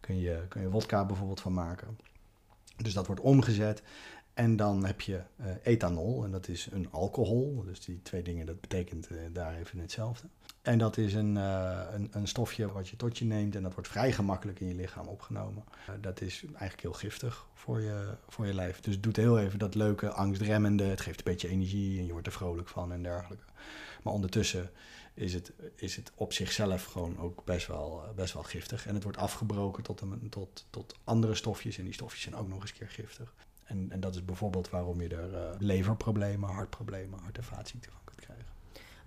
[0.00, 1.98] kun je, kun je wodka bijvoorbeeld van maken.
[2.76, 3.82] Dus dat wordt omgezet.
[4.38, 7.62] En dan heb je uh, ethanol, en dat is een alcohol.
[7.66, 10.28] Dus die twee dingen, dat betekent uh, daar even hetzelfde.
[10.62, 13.74] En dat is een, uh, een, een, stofje wat je tot je neemt en dat
[13.74, 15.64] wordt vrij gemakkelijk in je lichaam opgenomen.
[16.00, 18.80] dat is eigenlijk heel giftig voor je, voor je lijf.
[18.80, 20.84] Dus het doet heel even dat leuke angstremmende.
[20.84, 23.44] Het geeft een beetje energie en je wordt er vrolijk van en dergelijke.
[24.02, 24.70] Maar ondertussen
[25.14, 28.86] is het, is het op zichzelf gewoon ook best wel, eh, best wel giftig.
[28.86, 32.48] En het wordt afgebroken tot, een, tot, tot andere stofjes en die stofjes zijn ook
[32.48, 33.34] nog eens keer giftig.
[33.68, 38.00] En, en dat is bijvoorbeeld waarom je er uh, leverproblemen, hartproblemen, hart- en vaatziekten van
[38.04, 38.46] kunt krijgen.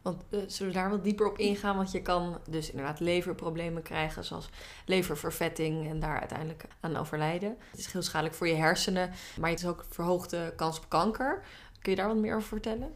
[0.01, 1.75] Want uh, zullen we daar wat dieper op ingaan?
[1.75, 4.49] Want je kan dus inderdaad leverproblemen krijgen, zoals
[4.85, 7.57] leververvetting en daar uiteindelijk aan overlijden.
[7.71, 11.43] Het is heel schadelijk voor je hersenen, maar het is ook verhoogde kans op kanker.
[11.79, 12.93] Kun je daar wat meer over vertellen?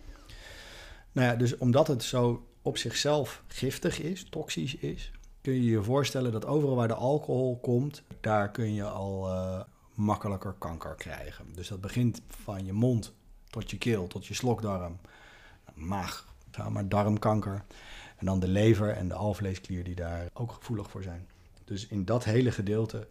[1.12, 5.84] Nou ja, dus omdat het zo op zichzelf giftig is, toxisch is, kun je je
[5.84, 9.62] voorstellen dat overal waar de alcohol komt, daar kun je al uh,
[9.96, 11.54] makkelijker kanker krijgen.
[11.54, 13.14] Dus dat begint van je mond
[13.50, 15.00] tot je keel, tot je slokdarm,
[15.74, 16.34] maag,
[16.70, 17.66] maar darmkanker.
[18.16, 21.28] En dan de lever en de alvleesklier die daar ook gevoelig voor zijn.
[21.64, 23.08] Dus in dat hele gedeelte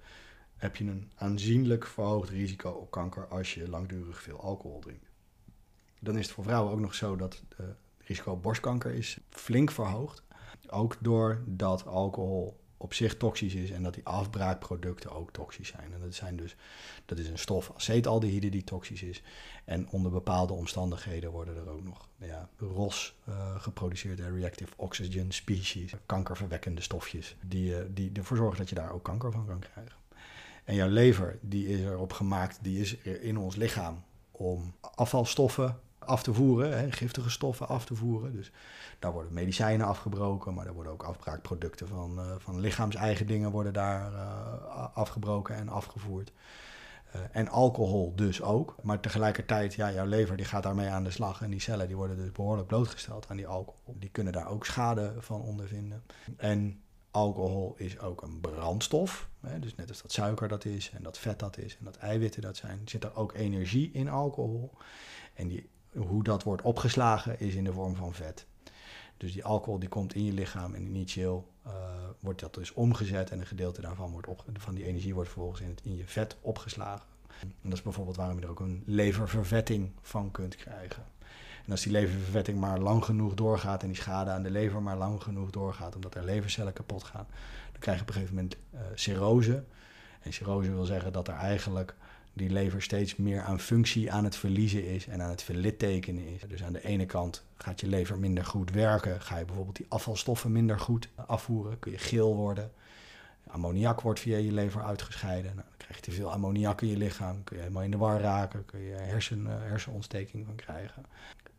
[0.57, 5.11] heb je een aanzienlijk verhoogd risico op kanker als je langdurig veel alcohol drinkt.
[6.01, 9.71] Dan is het voor vrouwen ook nog zo dat de risico op borstkanker is flink
[9.71, 10.23] verhoogd.
[10.67, 15.93] Ook doordat alcohol op zich toxisch is en dat die afbraakproducten ook toxisch zijn.
[15.93, 16.57] En dat, zijn dus,
[17.05, 19.23] dat is een stof acetaldehyde die toxisch is.
[19.65, 25.93] En onder bepaalde omstandigheden worden er ook nog ja, ROS uh, geproduceerd, reactive oxygen species,
[26.07, 29.97] kankerverwekkende stofjes, die, uh, die ervoor zorgen dat je daar ook kanker van kan krijgen.
[30.65, 36.23] En jouw lever, die is erop gemaakt, die is in ons lichaam om afvalstoffen af
[36.23, 38.33] te voeren, hè, giftige stoffen af te voeren.
[38.33, 38.53] Dus
[38.99, 43.73] daar worden medicijnen afgebroken, maar er worden ook afbraakproducten van, uh, van lichaams-eigen dingen worden
[43.73, 46.33] daar uh, afgebroken en afgevoerd.
[47.17, 48.77] Uh, en alcohol dus ook.
[48.83, 51.43] Maar tegelijkertijd, ja, jouw lever die gaat daarmee aan de slag.
[51.43, 53.97] En die cellen die worden dus behoorlijk blootgesteld aan die alcohol.
[53.99, 56.03] Die kunnen daar ook schade van ondervinden.
[56.37, 59.29] En alcohol is ook een brandstof.
[59.41, 61.97] Hè, dus net als dat suiker dat is en dat vet dat is en dat
[61.97, 64.73] eiwitten dat zijn, zit er ook energie in alcohol.
[65.35, 68.47] En die hoe dat wordt opgeslagen is in de vorm van vet.
[69.17, 71.73] Dus die alcohol die komt in je lichaam en initieel uh,
[72.21, 75.97] wordt dat dus omgezet en een gedeelte daarvan wordt van die energie wordt vervolgens in
[75.97, 77.07] je vet opgeslagen.
[77.41, 81.05] En dat is bijvoorbeeld waarom je er ook een leververvetting van kunt krijgen.
[81.65, 84.97] En als die leververvetting maar lang genoeg doorgaat en die schade aan de lever maar
[84.97, 87.27] lang genoeg doorgaat, omdat er levercellen kapot gaan,
[87.73, 89.65] dan krijg je op een gegeven moment uh, cirrose.
[90.21, 91.95] En cirrose wil zeggen dat er eigenlijk
[92.35, 96.41] die lever steeds meer aan functie aan het verliezen is en aan het verlittekenen is.
[96.49, 99.87] Dus aan de ene kant gaat je lever minder goed werken, ga je bijvoorbeeld die
[99.89, 102.71] afvalstoffen minder goed afvoeren, kun je geel worden.
[103.47, 105.55] Ammoniak wordt via je lever uitgescheiden.
[105.55, 107.97] Nou, dan krijg je te veel ammoniak in je lichaam, kun je helemaal in de
[107.97, 111.05] war raken, kun je hersen, eh, hersenontsteking van krijgen.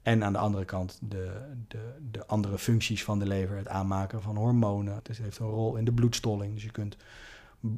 [0.02, 1.32] En aan de andere kant de,
[1.68, 5.02] de, de andere functies van de lever, het aanmaken van hormonen.
[5.04, 6.54] Het heeft een rol in de bloedstolling.
[6.54, 6.98] Dus je kunt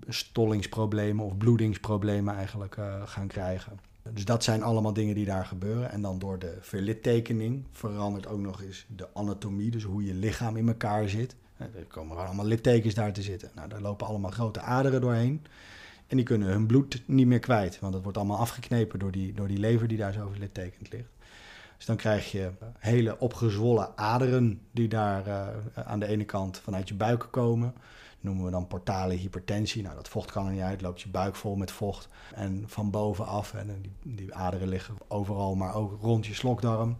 [0.07, 3.79] stollingsproblemen of bloedingsproblemen eigenlijk uh, gaan krijgen.
[4.13, 5.91] Dus dat zijn allemaal dingen die daar gebeuren.
[5.91, 10.57] En dan door de verlittekening verandert ook nog eens de anatomie, dus hoe je lichaam
[10.57, 11.35] in elkaar zit.
[11.57, 13.51] Er komen allemaal littekens daar te zitten.
[13.55, 15.45] Nou, daar lopen allemaal grote aderen doorheen.
[16.07, 19.33] En die kunnen hun bloed niet meer kwijt, want dat wordt allemaal afgeknepen door die,
[19.33, 21.09] door die lever die daar zo verlittekend ligt.
[21.77, 26.87] Dus dan krijg je hele opgezwollen aderen die daar uh, aan de ene kant vanuit
[26.87, 27.73] je buik komen
[28.21, 29.83] noemen we dan portale hypertensie.
[29.83, 32.09] Nou, dat vocht kan er niet uit, loopt je buik vol met vocht.
[32.35, 36.97] En van bovenaf, en die, die aderen liggen overal, maar ook rond je slokdarm.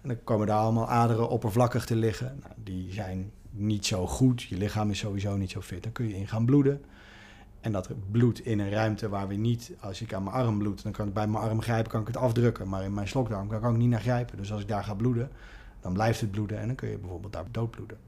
[0.00, 2.38] En dan komen daar allemaal aderen oppervlakkig te liggen.
[2.40, 5.82] Nou, die zijn niet zo goed, je lichaam is sowieso niet zo fit.
[5.82, 6.84] Dan kun je in gaan bloeden.
[7.60, 10.82] En dat bloed in een ruimte waar we niet, als ik aan mijn arm bloed,
[10.82, 12.68] dan kan ik bij mijn arm grijpen, kan ik het afdrukken.
[12.68, 14.36] Maar in mijn slokdarm kan ik ook niet naar grijpen.
[14.36, 15.30] Dus als ik daar ga bloeden,
[15.80, 17.98] dan blijft het bloeden en dan kun je bijvoorbeeld daar doodbloeden.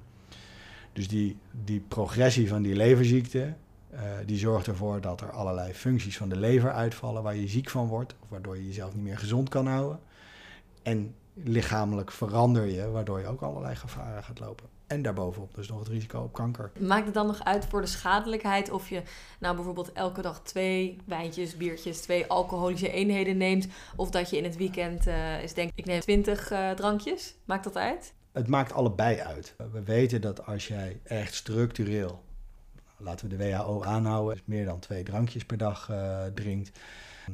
[0.96, 3.54] Dus die, die progressie van die leverziekte,
[3.94, 7.70] uh, die zorgt ervoor dat er allerlei functies van de lever uitvallen waar je ziek
[7.70, 10.00] van wordt, of waardoor je jezelf niet meer gezond kan houden.
[10.82, 14.66] En lichamelijk verander je, waardoor je ook allerlei gevaren gaat lopen.
[14.86, 16.70] En daarbovenop dus nog het risico op kanker.
[16.78, 19.02] Maakt het dan nog uit voor de schadelijkheid of je
[19.40, 24.44] nou bijvoorbeeld elke dag twee wijntjes, biertjes, twee alcoholische eenheden neemt, of dat je in
[24.44, 27.34] het weekend uh, is denk ik neem 20 uh, drankjes?
[27.44, 28.14] Maakt dat uit?
[28.36, 29.54] Het maakt allebei uit.
[29.72, 32.24] We weten dat als jij echt structureel,
[32.96, 36.78] laten we de WHO aanhouden, meer dan twee drankjes per dag uh, drinkt,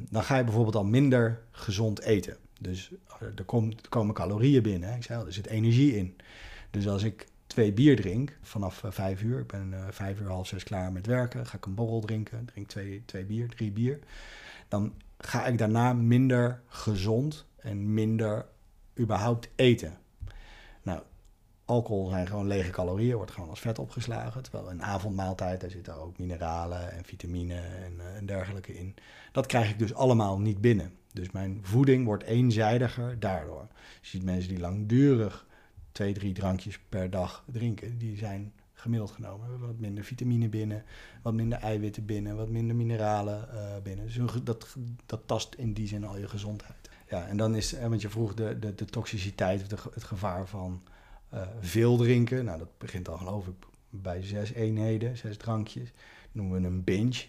[0.09, 2.37] dan ga je bijvoorbeeld al minder gezond eten.
[2.59, 4.89] Dus eh, er, komt, komen calorieën binnen.
[4.89, 4.95] Hè?
[4.95, 6.15] Ik zei er zit energie in.
[6.71, 10.47] Dus als ik twee bier drink vanaf uh, vijf uur, ik ben vijf uur, half
[10.47, 13.99] zes klaar met werken, ga ik een borrel drinken, drink twee, twee bier, drie bier,
[14.67, 18.45] dan ga ik daarna minder gezond en minder
[18.99, 20.01] überhaupt eten.
[20.83, 21.01] Nou,
[21.65, 24.43] alcohol zijn gewoon lege calorieën, wordt gewoon als vet opgeslagen.
[24.43, 28.95] Terwijl een avondmaaltijd, daar zitten ook mineralen en vitamine en, uh, en dergelijke in.
[29.31, 30.93] Dat krijg ik dus allemaal niet binnen.
[31.13, 33.67] Dus mijn voeding wordt eenzijdiger daardoor.
[34.01, 35.47] Je ziet mensen die langdurig
[35.91, 40.83] twee, drie drankjes per dag drinken, die zijn gemiddeld genomen wat minder vitamine binnen,
[41.21, 44.05] wat minder eiwitten binnen, wat minder mineralen uh, binnen.
[44.05, 46.89] Dus dat, dat tast in die zin al je gezondheid.
[47.09, 50.47] Ja, en dan is, want je vroeg de, de, de toxiciteit of de, het gevaar
[50.47, 50.81] van
[51.33, 52.45] uh, veel drinken.
[52.45, 53.55] Nou, dat begint al geloof ik
[53.89, 55.91] bij zes eenheden, zes drankjes.
[55.91, 57.25] Dat noemen we een binge.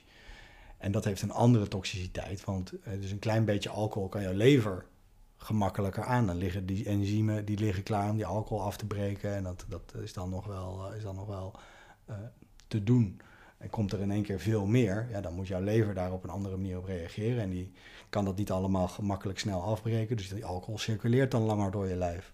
[0.78, 4.32] En dat heeft een andere toxiciteit, want uh, dus een klein beetje alcohol kan jouw
[4.32, 4.84] lever
[5.36, 6.26] gemakkelijker aan.
[6.26, 9.34] Dan liggen die enzymen die liggen klaar om die alcohol af te breken.
[9.34, 11.58] En dat, dat is dan nog wel, is dan nog wel
[12.66, 13.20] te doen.
[13.64, 16.24] En komt er in één keer veel meer, ja, dan moet jouw lever daar op
[16.24, 17.42] een andere manier op reageren.
[17.42, 17.72] En die
[18.08, 20.16] kan dat niet allemaal gemakkelijk snel afbreken.
[20.16, 22.32] Dus die alcohol circuleert dan langer door je lijf.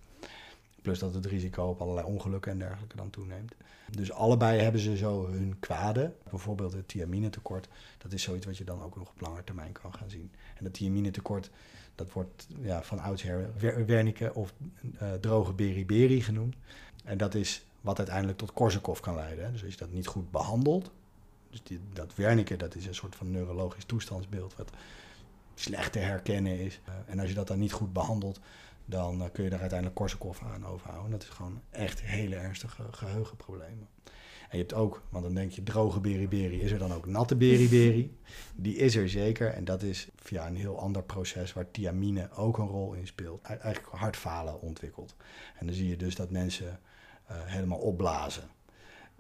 [0.83, 3.55] Plus dat het risico op allerlei ongelukken en dergelijke dan toeneemt.
[3.91, 6.13] Dus allebei hebben ze zo hun kwade.
[6.31, 7.69] Bijvoorbeeld het thiaminetekort.
[7.99, 10.31] Dat is zoiets wat je dan ook nog op lange termijn kan gaan zien.
[10.57, 11.51] En dat thiaminetekort,
[11.95, 13.51] dat wordt ja, van oudsher
[13.87, 16.55] Wernicke of uh, droge beriberi genoemd.
[17.05, 19.53] En dat is wat uiteindelijk tot Korsakoff kan leiden.
[19.53, 20.91] Dus als je dat niet goed behandelt.
[21.51, 24.71] Dus die, dat Wernicke, dat is een soort van neurologisch toestandsbeeld wat
[25.55, 26.81] slecht te herkennen is.
[26.89, 28.41] Uh, en als je dat dan niet goed behandelt,
[28.85, 31.11] dan uh, kun je daar uiteindelijk Korsakoff aan overhouden.
[31.11, 33.89] Dat is gewoon echt hele ernstige geheugenproblemen.
[34.51, 37.37] En je hebt ook, want dan denk je droge beriberi, is er dan ook natte
[37.37, 38.19] beriberi?
[38.55, 42.59] Die is er zeker en dat is via een heel ander proces waar thiamine ook
[42.59, 43.43] een rol in speelt.
[43.43, 45.15] Eigenlijk hartfalen ontwikkelt.
[45.59, 46.81] En dan zie je dus dat mensen
[47.31, 48.43] uh, helemaal opblazen.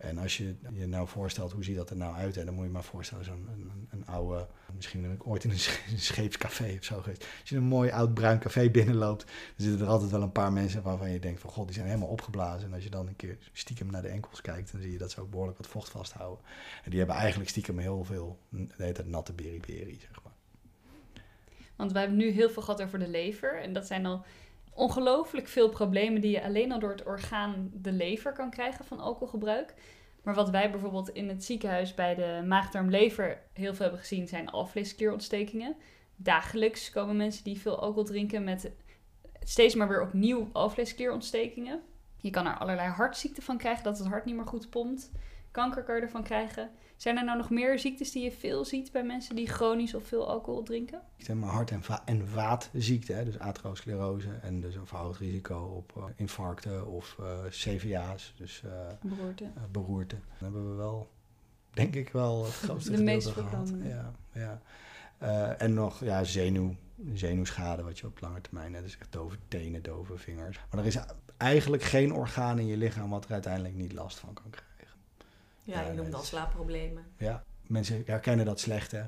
[0.00, 2.36] En als je je nou voorstelt, hoe ziet dat er nou uit?
[2.36, 5.50] En dan moet je maar voorstellen, zo'n een, een, oude, misschien heb ik ooit in
[5.50, 5.58] een
[5.98, 7.26] scheepscafé of zo geweest.
[7.40, 10.52] Als je een mooi oud bruin café binnenloopt, dan zitten er altijd wel een paar
[10.52, 12.68] mensen waarvan je denkt van, god, die zijn helemaal opgeblazen.
[12.68, 15.10] En als je dan een keer stiekem naar de enkels kijkt, dan zie je dat
[15.10, 16.44] ze ook behoorlijk wat vocht vasthouden.
[16.84, 18.38] En die hebben eigenlijk stiekem heel veel,
[18.76, 20.32] heet het natte beriberi, zeg maar.
[21.76, 23.62] Want we hebben nu heel veel gehad over de lever.
[23.62, 24.24] En dat zijn al
[24.74, 29.00] ongelooflijk veel problemen die je alleen al door het orgaan de lever kan krijgen van
[29.00, 29.74] alcoholgebruik.
[30.22, 34.50] Maar wat wij bijvoorbeeld in het ziekenhuis bij de maagdarm-lever heel veel hebben gezien, zijn
[34.50, 35.76] alvleesklierontstekingen.
[36.16, 38.70] Dagelijks komen mensen die veel alcohol drinken met
[39.44, 41.82] steeds maar weer opnieuw alvleesklierontstekingen.
[42.16, 45.10] Je kan er allerlei hartziekten van krijgen, dat het hart niet meer goed pompt.
[45.50, 46.70] Kanker kan je ervan krijgen.
[47.00, 50.06] Zijn er nou nog meer ziektes die je veel ziet bij mensen die chronisch of
[50.06, 51.00] veel alcohol drinken?
[51.34, 55.92] Maar hart- en, va- en vaatziekten, hè, dus atherosclerose en dus een verhoogd risico op
[55.98, 58.70] uh, infarcten of uh, CVA's, dus uh,
[59.02, 59.50] beroerte.
[59.72, 60.14] beroerte.
[60.38, 61.10] Dan hebben we wel,
[61.70, 63.50] denk ik wel, het grootste De meest gehad.
[63.50, 63.88] voorkomende.
[63.88, 64.60] Ja, ja.
[65.58, 66.74] En nog ja, zenuw,
[67.12, 68.84] zenuwschade, wat je op lange termijn hebt.
[68.84, 70.58] Dus echt dove tenen, dove vingers.
[70.70, 70.98] Maar er is
[71.36, 74.68] eigenlijk geen orgaan in je lichaam wat er uiteindelijk niet last van kan krijgen.
[75.70, 77.04] Ja, je noemt dan slaapproblemen.
[77.16, 78.90] Ja, mensen herkennen dat slecht.
[78.90, 79.02] Hè?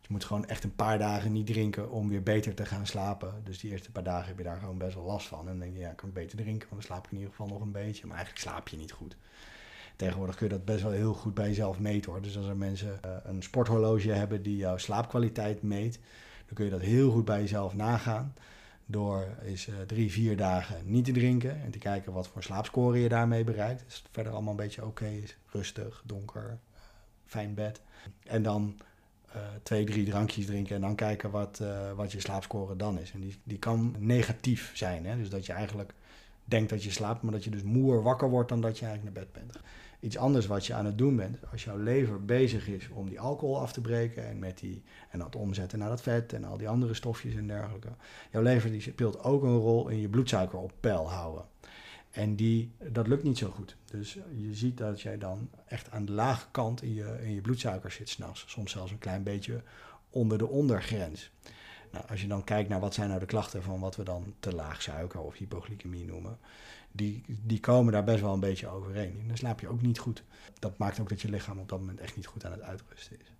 [0.00, 3.40] Je moet gewoon echt een paar dagen niet drinken om weer beter te gaan slapen.
[3.44, 5.38] Dus die eerste paar dagen heb je daar gewoon best wel last van.
[5.38, 7.30] En dan denk je, ja, kan ik beter drinken, want dan slaap ik in ieder
[7.30, 8.06] geval nog een beetje.
[8.06, 9.16] Maar eigenlijk slaap je niet goed.
[9.96, 12.22] Tegenwoordig kun je dat best wel heel goed bij jezelf meten hoor.
[12.22, 15.98] Dus als er mensen uh, een sporthorloge hebben die jouw slaapkwaliteit meet,
[16.46, 18.34] dan kun je dat heel goed bij jezelf nagaan.
[18.92, 22.98] Door eens uh, drie, vier dagen niet te drinken en te kijken wat voor slaapscore
[22.98, 23.82] je daarmee bereikt.
[23.84, 25.36] Dus het verder allemaal een beetje oké is.
[25.46, 26.52] Rustig, donker, uh,
[27.24, 27.80] fijn bed.
[28.24, 28.80] En dan
[29.36, 31.62] uh, twee, drie drankjes drinken en dan kijken wat,
[31.96, 33.12] wat je slaapscore dan is.
[33.12, 35.06] En die, die kan negatief zijn.
[35.06, 35.16] Hè?
[35.16, 35.94] Dus dat je eigenlijk
[36.44, 39.16] denkt dat je slaapt, maar dat je dus moer wakker wordt dan dat je eigenlijk
[39.16, 39.64] naar bed bent.
[40.02, 43.20] Iets anders wat je aan het doen bent, als jouw lever bezig is om die
[43.20, 46.56] alcohol af te breken en, met die, en dat omzetten naar dat vet en al
[46.56, 47.88] die andere stofjes en dergelijke.
[48.30, 51.44] Jouw lever die speelt ook een rol in je bloedsuiker op peil houden.
[52.10, 53.76] En die, dat lukt niet zo goed.
[53.84, 57.40] Dus je ziet dat jij dan echt aan de lage kant in je, in je
[57.40, 58.44] bloedsuiker zit s'nachts.
[58.46, 59.62] Soms zelfs een klein beetje
[60.10, 61.30] onder de ondergrens.
[61.92, 64.34] Nou, als je dan kijkt naar wat zijn nou de klachten van wat we dan
[64.40, 66.38] te laag suiker of hypoglycemie noemen,
[66.92, 69.18] die, die komen daar best wel een beetje overeen.
[69.20, 70.22] En dan slaap je ook niet goed.
[70.58, 73.20] Dat maakt ook dat je lichaam op dat moment echt niet goed aan het uitrusten
[73.20, 73.32] is.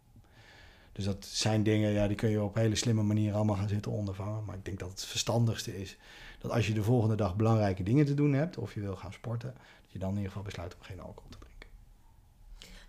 [0.93, 3.93] Dus dat zijn dingen, ja, die kun je op hele slimme manier allemaal gaan zitten
[3.93, 4.45] ondervangen.
[4.45, 5.97] Maar ik denk dat het verstandigste is
[6.39, 9.13] dat als je de volgende dag belangrijke dingen te doen hebt, of je wil gaan
[9.13, 11.69] sporten, dat je dan in ieder geval besluit om geen alcohol te drinken.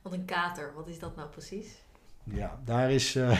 [0.01, 1.82] Want een kater, wat is dat nou precies?
[2.23, 3.29] Ja, daar is, uh,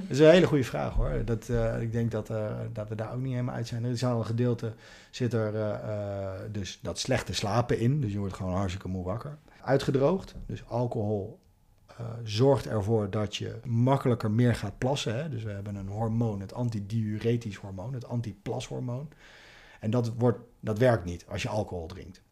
[0.00, 1.24] dat is een hele goede vraag hoor.
[1.24, 3.84] Dat, uh, ik denk dat, uh, dat we daar ook niet helemaal uit zijn.
[3.84, 4.72] Er is al een gedeelte,
[5.10, 5.80] zit er
[6.52, 8.00] dus dat slechte slapen in.
[8.00, 9.38] Dus je wordt gewoon hartstikke moe wakker.
[9.62, 11.38] Uitgedroogd, dus alcohol
[12.24, 15.16] zorgt ervoor dat je makkelijker meer gaat plassen.
[15.16, 15.28] Hè?
[15.28, 19.08] Dus we hebben een hormoon, het antidiuretisch hormoon, het antiplashormoon.
[19.80, 22.22] En dat, wordt, dat werkt niet als je alcohol drinkt.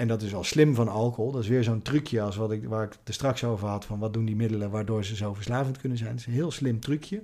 [0.00, 1.32] En dat is wel slim van alcohol.
[1.32, 3.84] Dat is weer zo'n trucje als wat ik, waar ik het straks over had.
[3.84, 6.10] Van wat doen die middelen waardoor ze zo verslavend kunnen zijn.
[6.10, 7.22] Het is een heel slim trucje.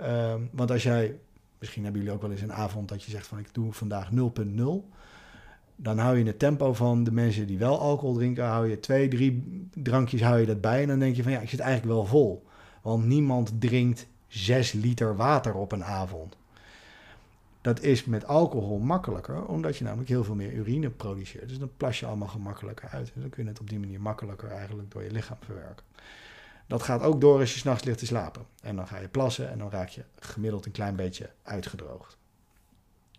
[0.00, 1.18] Um, want als jij,
[1.58, 4.10] misschien hebben jullie ook wel eens een avond dat je zegt van ik doe vandaag
[4.10, 4.16] 0.0.
[5.76, 8.44] Dan hou je het tempo van de mensen die wel alcohol drinken.
[8.44, 10.82] Hou je twee, drie drankjes hou je dat bij.
[10.82, 12.46] En dan denk je van ja, ik zit eigenlijk wel vol.
[12.82, 16.36] Want niemand drinkt 6 liter water op een avond.
[17.66, 21.48] Dat is met alcohol makkelijker, omdat je namelijk heel veel meer urine produceert.
[21.48, 23.12] Dus dan plas je allemaal gemakkelijker uit.
[23.14, 25.86] En dan kun je het op die manier makkelijker eigenlijk door je lichaam verwerken.
[26.66, 28.46] Dat gaat ook door als je s'nachts ligt te slapen.
[28.62, 32.16] En dan ga je plassen en dan raak je gemiddeld een klein beetje uitgedroogd.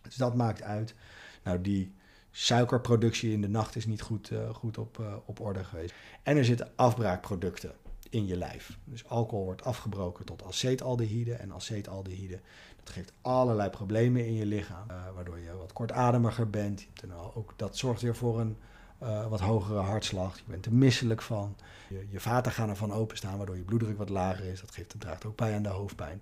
[0.01, 0.95] Dus dat maakt uit.
[1.43, 1.93] Nou, die
[2.31, 5.93] suikerproductie in de nacht is niet goed, uh, goed op, uh, op orde geweest.
[6.23, 7.71] En er zitten afbraakproducten
[8.09, 8.77] in je lijf.
[8.83, 11.33] Dus alcohol wordt afgebroken tot acetaldehyde.
[11.33, 12.39] En acetaldehyde
[12.87, 16.81] dat geeft allerlei problemen in je lichaam, uh, waardoor je wat kortademiger bent.
[16.81, 18.57] Je hebt ook, dat zorgt weer voor een
[19.03, 20.37] uh, wat hogere hartslag.
[20.37, 21.55] Je bent er misselijk van.
[21.89, 24.61] Je, je vaten gaan ervan openstaan, waardoor je bloeddruk wat lager is.
[24.61, 26.21] Dat geeft, dat draagt ook bij aan de hoofdpijn.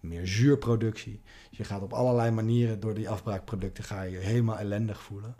[0.00, 1.20] Meer zuurproductie.
[1.50, 5.36] Je gaat op allerlei manieren door die afbraakproducten ga je, helemaal ellendig voelen.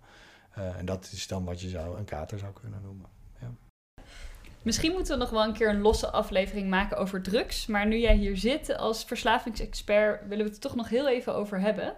[0.58, 3.06] Uh, en dat is dan wat je zou een kater zou kunnen noemen.
[4.62, 7.66] Misschien moeten we nog wel een keer een losse aflevering maken over drugs.
[7.66, 11.60] Maar nu jij hier zit als verslavingsexpert, willen we het toch nog heel even over
[11.60, 11.94] hebben.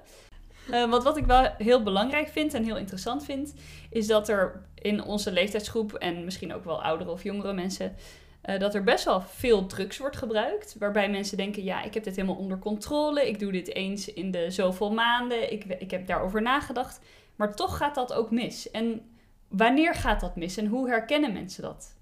[0.71, 3.55] Uh, want wat ik wel heel belangrijk vind en heel interessant vind,
[3.91, 7.97] is dat er in onze leeftijdsgroep en misschien ook wel oudere of jongere mensen,
[8.45, 10.77] uh, dat er best wel veel drugs wordt gebruikt.
[10.79, 14.31] Waarbij mensen denken, ja, ik heb dit helemaal onder controle, ik doe dit eens in
[14.31, 17.01] de zoveel maanden, ik, ik heb daarover nagedacht.
[17.37, 18.71] Maar toch gaat dat ook mis.
[18.71, 19.01] En
[19.49, 21.94] wanneer gaat dat mis en hoe herkennen mensen dat?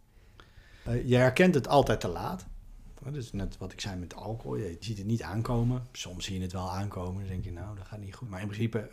[0.88, 2.46] Uh, je herkent het altijd te laat.
[3.02, 4.56] Dat is net wat ik zei met alcohol.
[4.56, 5.86] Je ziet het niet aankomen.
[5.92, 7.20] Soms zie je het wel aankomen.
[7.20, 8.28] Dan denk je, nou, dat gaat niet goed.
[8.28, 8.90] Maar in principe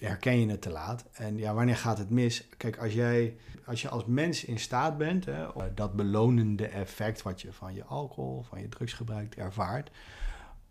[0.00, 1.04] herken je het te laat.
[1.12, 2.48] En ja, wanneer gaat het mis?
[2.56, 7.40] Kijk, als, jij, als je als mens in staat bent, hè, dat belonende effect wat
[7.42, 9.90] je van je alcohol, van je drugsgebruik ervaart,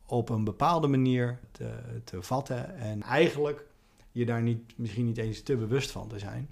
[0.06, 3.66] op een bepaalde manier te, te vatten en eigenlijk
[4.12, 6.52] je daar niet, misschien niet eens te bewust van te zijn,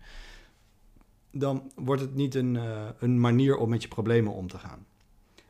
[1.35, 4.85] dan wordt het niet een, uh, een manier om met je problemen om te gaan.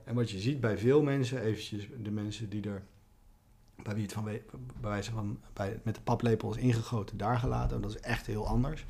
[0.03, 2.83] En wat je ziet bij veel mensen, eventjes de mensen die er,
[3.83, 4.41] bij wie het van, bij
[4.81, 8.85] wijze van bij, met de paplepel is ingegoten, daar gelaten, dat is echt heel anders.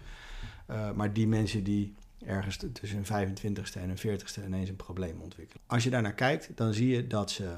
[0.70, 1.94] Uh, maar die mensen die
[2.26, 5.64] ergens tussen een 25ste en een 40ste ineens een probleem ontwikkelen.
[5.68, 7.56] Als je daarnaar kijkt, dan zie je dat ze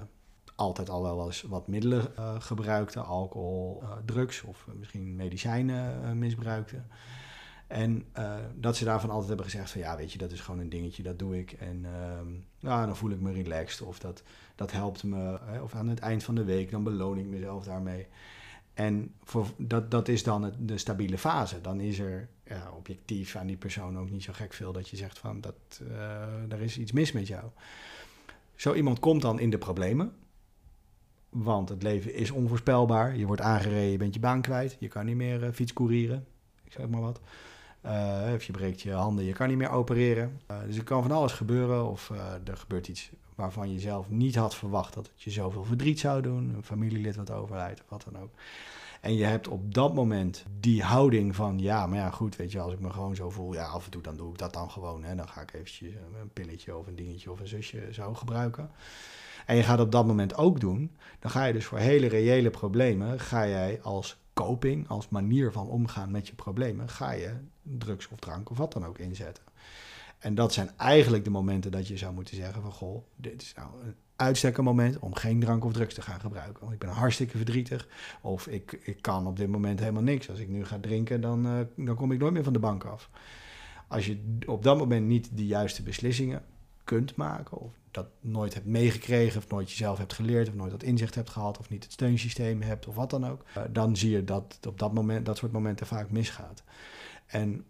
[0.56, 6.12] altijd al wel eens wat middelen eh, gebruikten, alcohol, eh, drugs of misschien medicijnen eh,
[6.12, 6.88] misbruikten.
[7.68, 10.60] En eh, dat ze daarvan altijd hebben gezegd van ja, weet je, dat is gewoon
[10.60, 11.52] een dingetje, dat doe ik.
[11.52, 12.28] En ehm,
[12.60, 14.24] nou, dan voel ik me relaxed of dat,
[14.56, 15.40] dat helpt me.
[15.42, 18.08] Hè, of aan het eind van de week, dan beloon ik mezelf daarmee.
[18.74, 21.62] En voor, dat, dat is dan de stabiele fase.
[21.62, 22.30] Dan is er
[22.78, 26.52] objectief aan die persoon ook niet zo gek veel dat je zegt van dat, eh
[26.52, 27.44] er is iets mis met jou.
[28.56, 30.14] Zo iemand komt dan in de problemen.
[31.30, 33.18] Want het leven is onvoorspelbaar.
[33.18, 34.78] Je wordt aangereden, je bent je baan kwijt.
[34.80, 36.26] Je kan niet meer uh, fietscourieren.
[36.64, 37.22] Ik zeg maar wat.
[37.86, 40.40] Uh, of je breekt je handen, je kan niet meer opereren.
[40.52, 41.90] Uh, dus er kan van alles gebeuren.
[41.90, 45.64] Of uh, er gebeurt iets waarvan je zelf niet had verwacht dat het je zoveel
[45.64, 46.54] verdriet zou doen.
[46.56, 48.30] Een familielid wat overlijdt of wat dan ook.
[49.02, 51.60] En je hebt op dat moment die houding van...
[51.60, 53.54] ja, maar ja, goed, weet je, als ik me gewoon zo voel...
[53.54, 55.04] ja, af en toe dan doe ik dat dan gewoon.
[55.04, 55.16] Hè.
[55.16, 58.70] Dan ga ik eventjes een pilletje of een dingetje of een zusje zo gebruiken.
[59.46, 60.92] En je gaat op dat moment ook doen...
[61.20, 63.20] dan ga je dus voor hele reële problemen...
[63.20, 66.90] ga jij als coping, als manier van omgaan met je problemen...
[66.90, 67.34] ga je
[67.78, 69.44] drugs of drank of wat dan ook inzetten.
[70.20, 72.72] En dat zijn eigenlijk de momenten dat je zou moeten zeggen van...
[72.72, 76.60] goh, dit is nou een uitstekend moment om geen drank of drugs te gaan gebruiken.
[76.60, 77.88] Want ik ben hartstikke verdrietig.
[78.22, 80.30] Of ik, ik kan op dit moment helemaal niks.
[80.30, 82.84] Als ik nu ga drinken, dan, uh, dan kom ik nooit meer van de bank
[82.84, 83.10] af.
[83.88, 86.44] Als je op dat moment niet de juiste beslissingen
[86.84, 87.58] kunt maken...
[87.58, 89.38] of dat nooit hebt meegekregen...
[89.38, 90.48] of nooit jezelf hebt geleerd...
[90.48, 91.60] of nooit dat inzicht hebt gehad...
[91.60, 93.44] of niet het steunsysteem hebt of wat dan ook...
[93.58, 96.64] Uh, dan zie je dat op dat, moment, dat soort momenten vaak misgaat.
[97.26, 97.66] En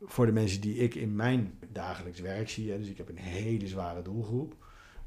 [0.00, 2.70] voor de mensen die ik in mijn dagelijks werk zie...
[2.70, 4.56] Hè, dus ik heb een hele zware doelgroep...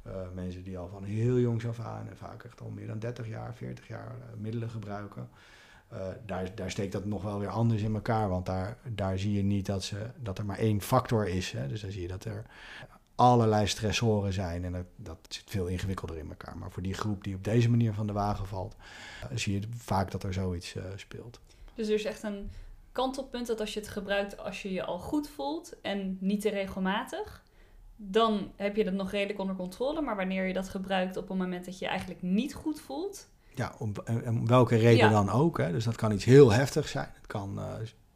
[0.07, 2.99] Uh, mensen die al van heel jongs af aan en vaak echt al meer dan
[2.99, 5.29] 30 jaar, 40 jaar uh, middelen gebruiken.
[5.93, 9.33] Uh, daar, daar steekt dat nog wel weer anders in elkaar, want daar, daar zie
[9.33, 11.51] je niet dat, ze, dat er maar één factor is.
[11.51, 11.67] Hè?
[11.67, 12.45] Dus dan zie je dat er
[13.15, 16.57] allerlei stressoren zijn en dat, dat zit veel ingewikkelder in elkaar.
[16.57, 18.75] Maar voor die groep die op deze manier van de wagen valt,
[19.33, 21.39] zie je vaak dat er zoiets speelt.
[21.75, 22.49] Dus er is echt een
[22.91, 26.49] kantelpunt dat als je het gebruikt als je je al goed voelt en niet te
[26.49, 27.43] regelmatig,
[27.95, 30.01] dan heb je dat nog redelijk onder controle.
[30.01, 33.27] Maar wanneer je dat gebruikt op een moment dat je je eigenlijk niet goed voelt.
[33.55, 33.93] Ja, om,
[34.25, 35.09] om welke reden ja.
[35.09, 35.57] dan ook.
[35.57, 35.71] Hè?
[35.71, 37.09] Dus dat kan iets heel heftigs zijn.
[37.15, 37.73] Het kan uh,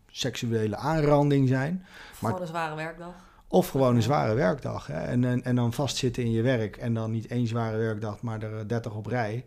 [0.07, 1.85] seksuele aanranding zijn.
[2.11, 3.13] Of maar, gewoon een zware werkdag.
[3.47, 4.87] Of gewoon een zware werkdag.
[4.87, 4.99] Hè?
[4.99, 6.77] En, en, en dan vastzitten in je werk.
[6.77, 9.45] En dan niet één zware werkdag, maar er 30 op rij.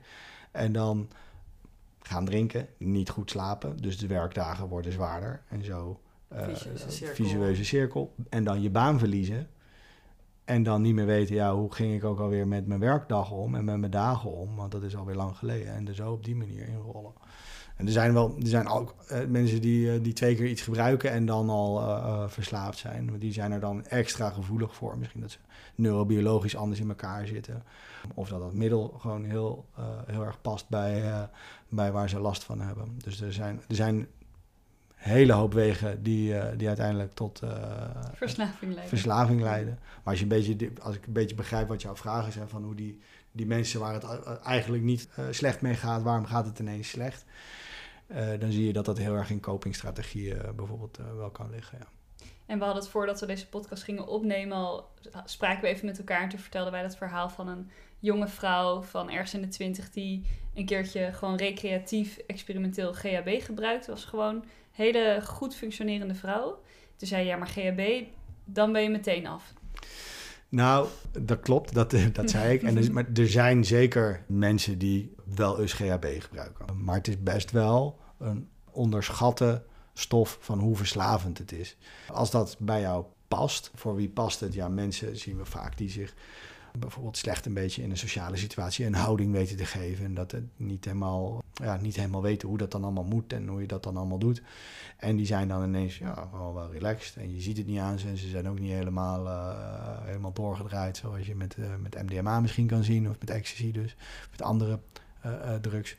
[0.51, 1.09] En dan
[2.09, 3.77] gaan drinken, niet goed slapen.
[3.77, 5.43] Dus de werkdagen worden zwaarder.
[5.49, 6.01] En zo
[6.33, 7.15] uh, visueuze, cirkel.
[7.15, 8.15] visueuze cirkel.
[8.29, 9.49] En dan je baan verliezen.
[10.45, 13.55] En dan niet meer weten, ja, hoe ging ik ook alweer met mijn werkdag om
[13.55, 14.57] en met mijn dagen om.
[14.57, 15.75] Want dat is alweer lang geleden.
[15.75, 17.13] En er zo op die manier inrollen.
[17.79, 20.63] En er zijn wel, er zijn ook uh, mensen die, uh, die twee keer iets
[20.63, 23.19] gebruiken en dan al uh, verslaafd zijn.
[23.19, 24.99] Die zijn er dan extra gevoelig voor.
[24.99, 25.39] Misschien dat ze
[25.75, 27.63] neurobiologisch anders in elkaar zitten.
[28.15, 29.67] Of dat dat middel gewoon heel,
[30.07, 31.29] heel erg past bij,
[31.69, 32.99] bij waar ze last van hebben.
[33.05, 34.09] Dus er zijn, er zijn
[34.99, 37.51] hele hoop wegen die, uh, die uiteindelijk tot uh,
[38.15, 38.89] verslaving, leiden.
[38.89, 39.79] verslaving leiden.
[39.81, 42.49] Maar als, je een beetje, als ik een beetje begrijp wat jouw vraag is, hè,
[42.49, 43.01] van hoe die,
[43.33, 44.05] die mensen waar het
[44.43, 47.25] eigenlijk niet uh, slecht mee gaat, waarom gaat het ineens slecht?
[48.39, 51.79] Dan zie je dat dat heel erg in copingstrategieën bijvoorbeeld wel kan liggen.
[51.79, 51.87] Ja.
[52.49, 54.91] En we hadden het voordat we deze podcast gingen opnemen al,
[55.25, 58.83] spraken we even met elkaar en toen vertelden wij dat verhaal van een jonge vrouw
[58.83, 63.87] van ergens in de twintig die een keertje gewoon recreatief experimenteel GHB gebruikt.
[63.87, 66.61] was gewoon hele goed functionerende vrouw.
[66.97, 68.05] Toen zei je, ja, maar GHB,
[68.45, 69.53] dan ben je meteen af.
[70.49, 70.89] Nou,
[71.21, 72.63] dat klopt, dat, dat zei ik.
[72.63, 76.85] En er, maar er zijn zeker mensen die wel eens GHB gebruiken.
[76.85, 79.63] Maar het is best wel een onderschatte
[79.95, 81.77] stof van hoe verslavend het is.
[82.09, 84.55] Als dat bij jou past, voor wie past het?
[84.55, 86.15] Ja, mensen zien we vaak die zich
[86.79, 90.05] bijvoorbeeld slecht een beetje in een sociale situatie een houding weten te geven.
[90.05, 93.49] En dat het niet helemaal, ja, niet helemaal weten hoe dat dan allemaal moet en
[93.49, 94.43] hoe je dat dan allemaal doet.
[94.97, 97.17] En die zijn dan ineens ja, gewoon wel relaxed.
[97.17, 98.09] En je ziet het niet aan ze.
[98.09, 102.41] En ze zijn ook niet helemaal, uh, helemaal doorgedraaid zoals je met, uh, met MDMA
[102.41, 103.09] misschien kan zien.
[103.09, 103.97] Of met ecstasy dus.
[104.31, 104.79] Met andere
[105.27, 105.97] uh, drugs.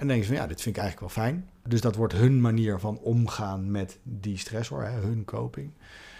[0.00, 1.48] En dan denk je van ja, dit vind ik eigenlijk wel fijn.
[1.68, 5.72] Dus dat wordt hun manier van omgaan met die stressor, hè, hun coping.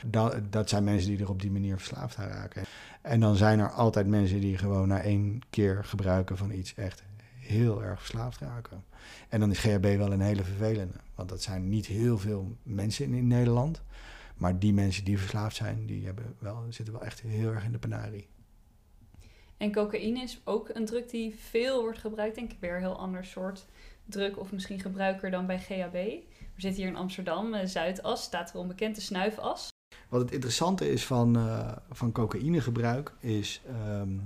[0.07, 2.65] Dat, dat zijn mensen die er op die manier verslaafd aan raken.
[3.03, 7.03] En dan zijn er altijd mensen die gewoon na één keer gebruiken van iets echt
[7.51, 8.85] heel erg verslaafd raken.
[9.29, 10.95] En dan is GHB wel een hele vervelende.
[11.15, 13.83] Want dat zijn niet heel veel mensen in, in Nederland.
[14.37, 17.73] Maar die mensen die verslaafd zijn, die hebben wel, zitten wel echt heel erg in
[17.73, 18.29] de penarie.
[19.57, 22.35] En cocaïne is ook een drug die veel wordt gebruikt.
[22.35, 23.67] Denk ik weer een heel ander soort
[24.05, 25.93] druk of misschien gebruiker dan bij GHB.
[26.55, 29.69] We zitten hier in Amsterdam, Zuidas, staat er onbekend de snuifas.
[30.09, 33.63] Wat het interessante is van, uh, van cocaïnegebruik is...
[33.67, 34.19] ehm,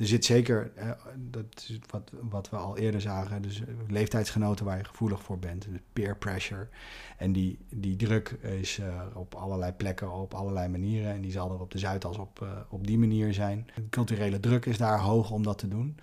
[0.00, 4.76] er zit zeker, eh, dat is wat, wat we al eerder zagen, dus leeftijdsgenoten waar
[4.76, 6.68] je gevoelig voor bent, dus peer pressure.
[7.16, 8.28] En die, die druk
[8.60, 11.12] is uh, op allerlei plekken, op allerlei manieren.
[11.12, 13.66] En die zal er op de Zuidas op, uh, op die manier zijn.
[13.74, 15.96] De culturele druk is daar hoog om dat te doen.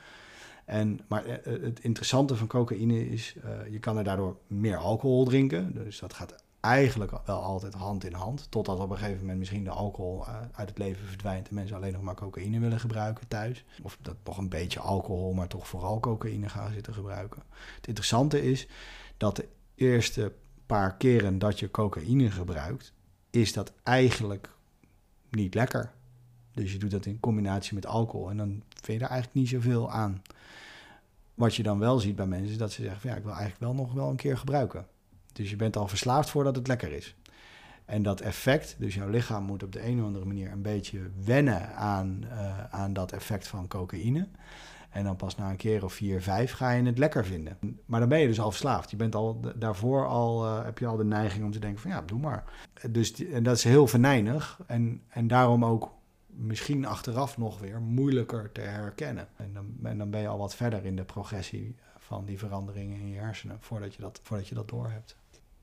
[0.66, 3.36] En, maar het interessante van cocaïne is,
[3.70, 5.74] je kan er daardoor meer alcohol drinken.
[5.74, 6.36] Dus dat gaat
[6.68, 8.47] eigenlijk wel altijd hand in hand.
[8.49, 11.76] Totdat op een gegeven moment misschien de alcohol eh, uit het leven verdwijnt en mensen
[11.76, 13.65] alleen nog maar cocaïne willen gebruiken thuis.
[13.84, 17.43] Of dat nog een beetje alcohol, maar toch vooral cocaïne gaan zitten gebruiken.
[17.76, 18.68] Het interessante is
[19.18, 20.34] dat de eerste
[20.65, 22.93] paar keren dat je cocaïne gebruikt,
[23.30, 24.49] is dat eigenlijk
[25.30, 25.91] niet lekker.
[26.53, 29.49] Dus je doet dat in combinatie met alcohol en dan vind je er eigenlijk niet
[29.49, 30.22] zoveel aan.
[31.34, 33.34] Wat je dan wel ziet bij mensen is dat ze zeggen van ja, ik wil
[33.34, 34.88] eigenlijk wel nog wel een keer gebruiken.
[35.38, 37.16] Dus je bent al verslaafd voordat het lekker is.
[37.86, 41.00] En dat effect, dus jouw lichaam moet op de een of andere manier een beetje
[41.24, 44.28] wennen aan, uh, aan dat effect van cocaïne.
[44.90, 47.58] En dan pas na een keer of vier, vijf ga je het lekker vinden.
[47.86, 48.92] Maar dan ben je dus al verslaafd.
[48.92, 51.92] Je bent al daarvoor al, uh, heb je al de neiging om te denken van
[51.92, 52.44] ja, doe maar.
[52.90, 54.60] Dus en dat is heel venijnig.
[54.68, 55.92] En, en daarom ook
[56.26, 59.28] misschien achteraf nog weer moeilijker te herkennen.
[59.36, 63.00] En dan, en dan ben je al wat verder in de progressie van die veranderingen
[63.00, 65.16] in je hersenen voordat je dat, voordat je dat doorhebt.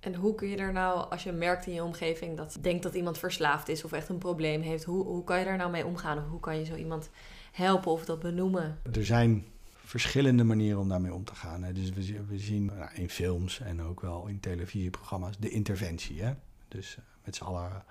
[0.05, 2.83] En hoe kun je er nou, als je merkt in je omgeving dat je denkt
[2.83, 5.71] dat iemand verslaafd is of echt een probleem heeft, hoe, hoe kan je daar nou
[5.71, 6.19] mee omgaan?
[6.19, 7.11] Of hoe kan je zo iemand
[7.53, 8.79] helpen of dat benoemen?
[8.93, 9.45] Er zijn
[9.75, 11.63] verschillende manieren om daarmee om te gaan.
[11.63, 11.73] Hè.
[11.73, 16.23] Dus we, we zien nou, in films en ook wel in televisieprogramma's de interventie.
[16.23, 16.35] Hè?
[16.69, 17.85] Dus uh, met z'n allen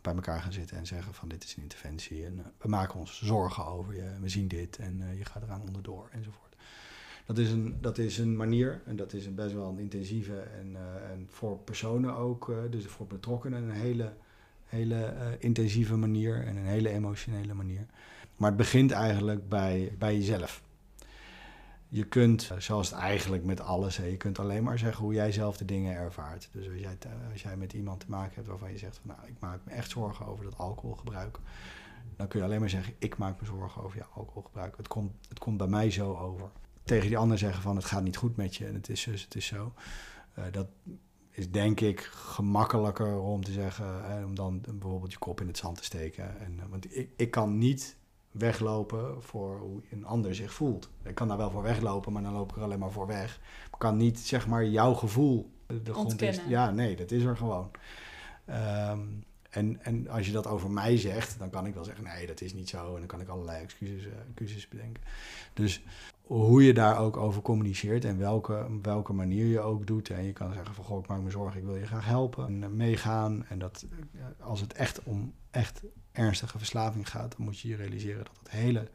[0.00, 2.98] bij elkaar gaan zitten en zeggen van dit is een interventie en uh, we maken
[2.98, 6.45] ons zorgen over je, we zien dit en uh, je gaat eraan onderdoor enzovoort.
[7.26, 10.70] Dat is een, dat is een manier en dat is best wel een intensieve en,
[10.70, 14.12] uh, en voor personen ook, uh, dus voor betrokkenen, een hele,
[14.64, 17.86] hele uh, intensieve manier en een hele emotionele manier.
[18.36, 20.62] Maar het begint eigenlijk bij, bij jezelf.
[21.88, 25.56] Je kunt, zoals het eigenlijk met alles, je kunt alleen maar zeggen hoe jij zelf
[25.56, 26.48] de dingen ervaart.
[26.52, 26.96] Dus als jij,
[27.32, 29.72] als jij met iemand te maken hebt waarvan je zegt van nou, ik maak me
[29.72, 31.38] echt zorgen over dat alcoholgebruik.
[32.16, 34.76] Dan kun je alleen maar zeggen, ik maak me zorgen over je alcoholgebruik.
[34.76, 36.50] Het komt, het komt bij mij zo over
[36.86, 39.22] tegen die ander zeggen van het gaat niet goed met je en het is dus,
[39.22, 39.72] het is zo.
[40.38, 40.66] Uh, dat
[41.30, 45.58] is denk ik gemakkelijker om te zeggen, hè, om dan bijvoorbeeld je kop in het
[45.58, 46.40] zand te steken.
[46.40, 47.96] En, want ik, ik kan niet
[48.30, 50.90] weglopen voor hoe een ander zich voelt.
[51.02, 53.40] Ik kan daar wel voor weglopen, maar dan loop ik er alleen maar voor weg.
[53.72, 56.40] Ik kan niet zeg maar jouw gevoel de grond is.
[56.48, 57.70] Ja, nee, dat is er gewoon.
[58.90, 59.24] Um,
[59.56, 62.40] en, en als je dat over mij zegt, dan kan ik wel zeggen: nee, dat
[62.40, 62.92] is niet zo.
[62.92, 65.02] En dan kan ik allerlei excuses, uh, excuses bedenken.
[65.52, 65.82] Dus
[66.22, 70.10] hoe je daar ook over communiceert en welke, welke manier je ook doet.
[70.10, 72.46] En je kan zeggen: van goh, ik maak me zorgen, ik wil je graag helpen
[72.46, 73.46] en uh, meegaan.
[73.48, 75.82] En dat uh, als het echt om echt
[76.12, 78.88] ernstige verslaving gaat, dan moet je je realiseren dat het hele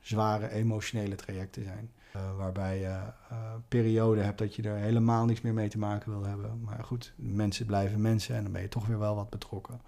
[0.00, 1.90] zware emotionele trajecten zijn.
[2.16, 3.00] Uh, waarbij je
[3.32, 6.60] uh, perioden hebt dat je er helemaal niks meer mee te maken wil hebben.
[6.60, 9.80] Maar goed, mensen blijven mensen en dan ben je toch weer wel wat betrokken.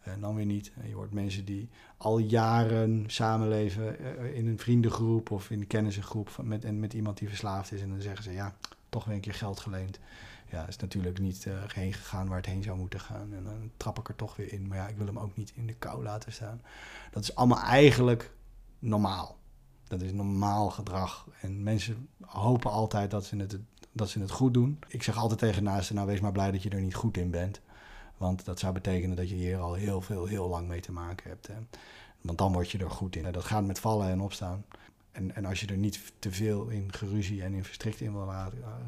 [0.00, 0.72] En dan weer niet.
[0.86, 6.28] Je hoort mensen die al jaren samenleven uh, in een vriendengroep of in een kennissengroep
[6.28, 7.80] van, met, met iemand die verslaafd is.
[7.80, 8.54] En dan zeggen ze, ja,
[8.88, 9.98] toch weer een keer geld geleend.
[10.50, 13.34] Ja, is natuurlijk niet heen gegaan waar het heen zou moeten gaan.
[13.34, 14.66] En dan trap ik er toch weer in.
[14.66, 16.60] Maar ja, ik wil hem ook niet in de kou laten staan.
[17.10, 18.32] Dat is allemaal eigenlijk
[18.78, 19.38] normaal.
[19.88, 21.26] Dat is normaal gedrag.
[21.40, 23.58] En mensen hopen altijd dat ze het,
[23.92, 24.78] dat ze het goed doen.
[24.88, 27.30] Ik zeg altijd tegen naasten, nou wees maar blij dat je er niet goed in
[27.30, 27.60] bent.
[28.16, 31.30] Want dat zou betekenen dat je hier al heel veel, heel lang mee te maken
[31.30, 31.46] hebt.
[31.46, 31.54] Hè.
[32.20, 33.32] Want dan word je er goed in.
[33.32, 34.64] Dat gaat met vallen en opstaan.
[35.12, 38.32] En, en als je er niet te veel in geruzie en in verstrikt in wil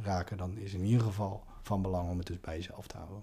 [0.03, 3.23] raken, dan is in ieder geval van belang om het dus bij jezelf te houden.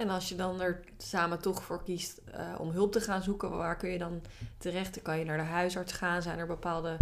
[0.00, 3.50] En als je dan er samen toch voor kiest uh, om hulp te gaan zoeken,
[3.56, 4.22] waar kun je dan
[4.58, 4.94] terecht?
[4.94, 6.22] Dan kan je naar de huisarts gaan.
[6.22, 6.96] Zijn er bepaalde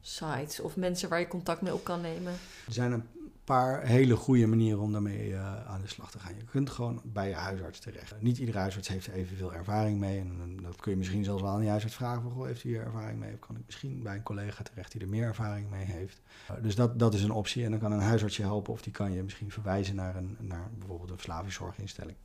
[0.00, 2.32] sites of mensen waar je contact mee op kan nemen?
[2.66, 3.08] Er zijn een
[3.48, 6.34] paar hele goede manieren om daarmee uh, aan de slag te gaan.
[6.34, 8.20] Je kunt gewoon bij je huisarts terecht.
[8.20, 10.18] Niet iedere huisarts heeft evenveel ervaring mee.
[10.18, 12.22] En dat kun je misschien zelfs wel aan je huisarts vragen.
[12.22, 13.32] Van, heeft u hier ervaring mee?
[13.32, 16.20] Of kan ik misschien bij een collega terecht die er meer ervaring mee heeft?
[16.50, 17.64] Uh, dus dat, dat is een optie.
[17.64, 18.72] En dan kan een huisarts je helpen.
[18.72, 22.16] Of die kan je misschien verwijzen naar, een, naar bijvoorbeeld een verslavingszorginstelling.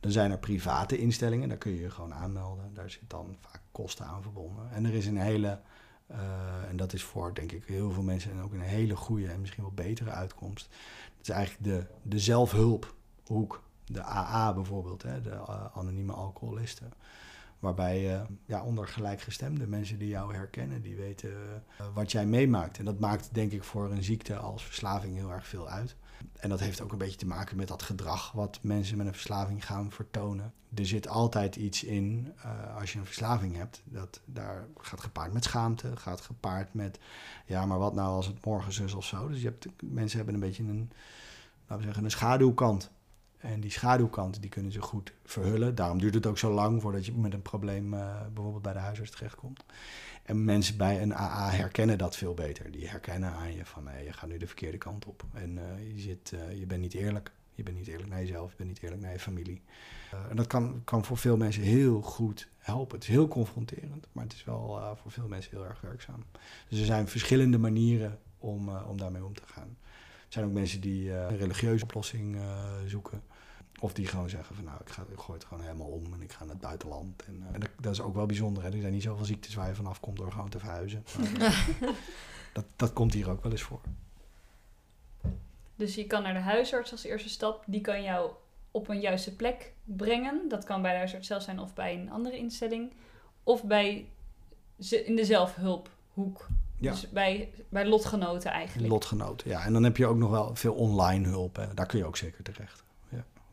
[0.00, 1.48] Dan zijn er private instellingen.
[1.48, 2.74] Daar kun je je gewoon aanmelden.
[2.74, 4.70] Daar zit dan vaak kosten aan verbonden.
[4.70, 5.60] En er is een hele...
[6.10, 9.26] Uh, en dat is voor, denk ik, heel veel mensen en ook een hele goede
[9.26, 10.68] en misschien wel betere uitkomst.
[11.16, 13.64] Dat is eigenlijk de, de zelfhulphoek.
[13.84, 16.92] De AA bijvoorbeeld, hè, de uh, anonieme alcoholisten.
[17.58, 21.32] Waarbij uh, ja, onder gelijkgestemde mensen die jou herkennen, die weten
[21.94, 22.78] wat jij meemaakt.
[22.78, 25.96] En dat maakt denk ik voor een ziekte als verslaving heel erg veel uit.
[26.36, 29.12] En dat heeft ook een beetje te maken met dat gedrag wat mensen met een
[29.12, 30.52] verslaving gaan vertonen.
[30.74, 33.82] Er zit altijd iets in uh, als je een verslaving hebt.
[33.84, 36.98] Dat daar gaat gepaard met schaamte, gaat gepaard met
[37.46, 39.28] ja, maar wat nou als het morgen zus of zo.
[39.28, 40.90] Dus je hebt, mensen hebben een beetje een,
[41.60, 42.90] laten we zeggen, een schaduwkant.
[43.36, 45.74] En die schaduwkant die kunnen ze goed verhullen.
[45.74, 48.78] Daarom duurt het ook zo lang voordat je met een probleem uh, bijvoorbeeld bij de
[48.78, 49.64] huisarts terechtkomt.
[50.26, 52.70] En mensen bij een AA herkennen dat veel beter.
[52.70, 55.24] Die herkennen aan je van je gaat nu de verkeerde kant op.
[55.32, 57.32] En uh, je, zit, uh, je bent niet eerlijk.
[57.54, 59.62] Je bent niet eerlijk naar jezelf, je bent niet eerlijk naar je familie.
[60.30, 62.94] en dat kan, kan voor veel mensen heel goed helpen.
[62.94, 66.24] Het is heel confronterend, maar het is wel voor veel mensen heel erg werkzaam.
[66.68, 69.76] Dus er zijn verschillende manieren om, om daarmee om te gaan.
[70.02, 72.38] Er zijn ook mensen die een religieuze oplossing
[72.86, 73.22] zoeken.
[73.80, 76.22] Of die gewoon zeggen van nou, ik, ga, ik gooi het gewoon helemaal om en
[76.22, 77.24] ik ga naar het buitenland.
[77.26, 78.62] En, uh, en dat, dat, is ook wel bijzonder.
[78.62, 78.70] Hè?
[78.70, 81.04] Er zijn niet zoveel ziektes waar je vanaf komt door gewoon te verhuizen.
[81.38, 83.80] Maar, dat, dat komt hier ook wel eens voor.
[85.74, 87.64] Dus je kan naar de huisarts als eerste stap.
[87.66, 88.30] Die kan jou
[88.70, 90.48] op een juiste plek brengen.
[90.48, 92.92] Dat kan bij de huisarts zelf zijn of bij een andere instelling.
[93.42, 94.06] Of bij
[94.90, 96.46] in de zelfhulphoek.
[96.78, 96.90] Ja.
[96.90, 98.88] Dus bij, bij lotgenoten eigenlijk.
[98.88, 99.64] Lotgenoten, ja.
[99.64, 101.56] En dan heb je ook nog wel veel online hulp.
[101.56, 101.74] Hè.
[101.74, 102.84] Daar kun je ook zeker terecht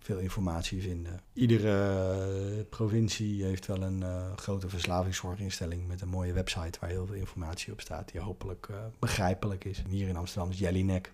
[0.04, 1.22] veel informatie vinden.
[1.34, 7.16] Iedere provincie heeft wel een uh, grote verslavingszorginstelling met een mooie website waar heel veel
[7.16, 9.84] informatie op staat, die hopelijk uh, begrijpelijk is.
[9.84, 11.12] En hier in Amsterdam is Jellinek,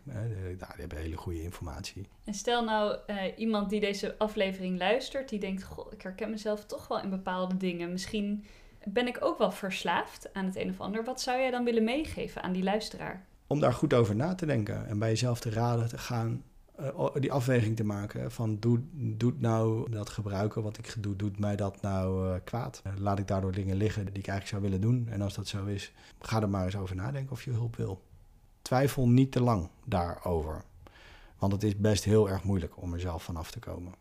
[0.58, 2.08] daar hebben hele goede informatie.
[2.24, 2.98] En stel nou
[3.38, 7.58] iemand die deze aflevering luistert, die denkt, goh, ik herken mezelf toch wel in bepaalde
[7.58, 7.92] dingen.
[7.92, 8.46] Misschien
[8.84, 11.04] ben ik ook wel verslaafd aan het een of ander.
[11.04, 13.26] Wat zou jij dan willen meegeven aan die luisteraar?
[13.48, 16.44] Om daar goed over na te denken en bij jezelf te raden te gaan
[16.82, 21.56] uh, die afweging te maken van doet, nou dat gebruiken wat ik doe, doet mij
[21.56, 22.82] dat nou uh, kwaad?
[22.88, 25.08] Uh, laat ik daardoor dingen liggen die ik eigenlijk zou willen doen?
[25.10, 28.02] En als dat zo is, ga er maar eens over nadenken of je hulp wil.
[28.62, 30.64] Twijfel niet te lang daarover.
[31.38, 33.94] Want het is best heel erg moeilijk om er zelf vanaf te komen.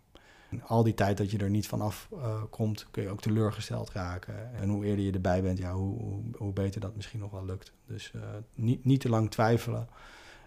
[0.50, 2.08] En al die tijd dat je er niet vanaf
[2.50, 4.54] komt, kun je ook teleurgesteld raken.
[4.54, 7.44] En hoe eerder je erbij bent, ja, hoe, hoe, hoe beter dat misschien nog wel
[7.44, 7.72] lukt.
[7.86, 8.12] Dus
[8.54, 9.88] niet, niet te lang twijfelen.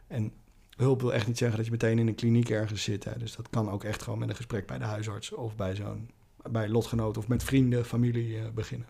[0.07, 0.34] En
[0.76, 3.03] hulp wil echt niet zeggen dat je meteen in een kliniek ergens zit.
[3.03, 3.17] Hè.
[3.17, 6.09] Dus dat kan ook echt gewoon met een gesprek bij de huisarts of bij zo'n
[6.49, 8.88] bij lotgenoten of met vrienden, familie uh, beginnen.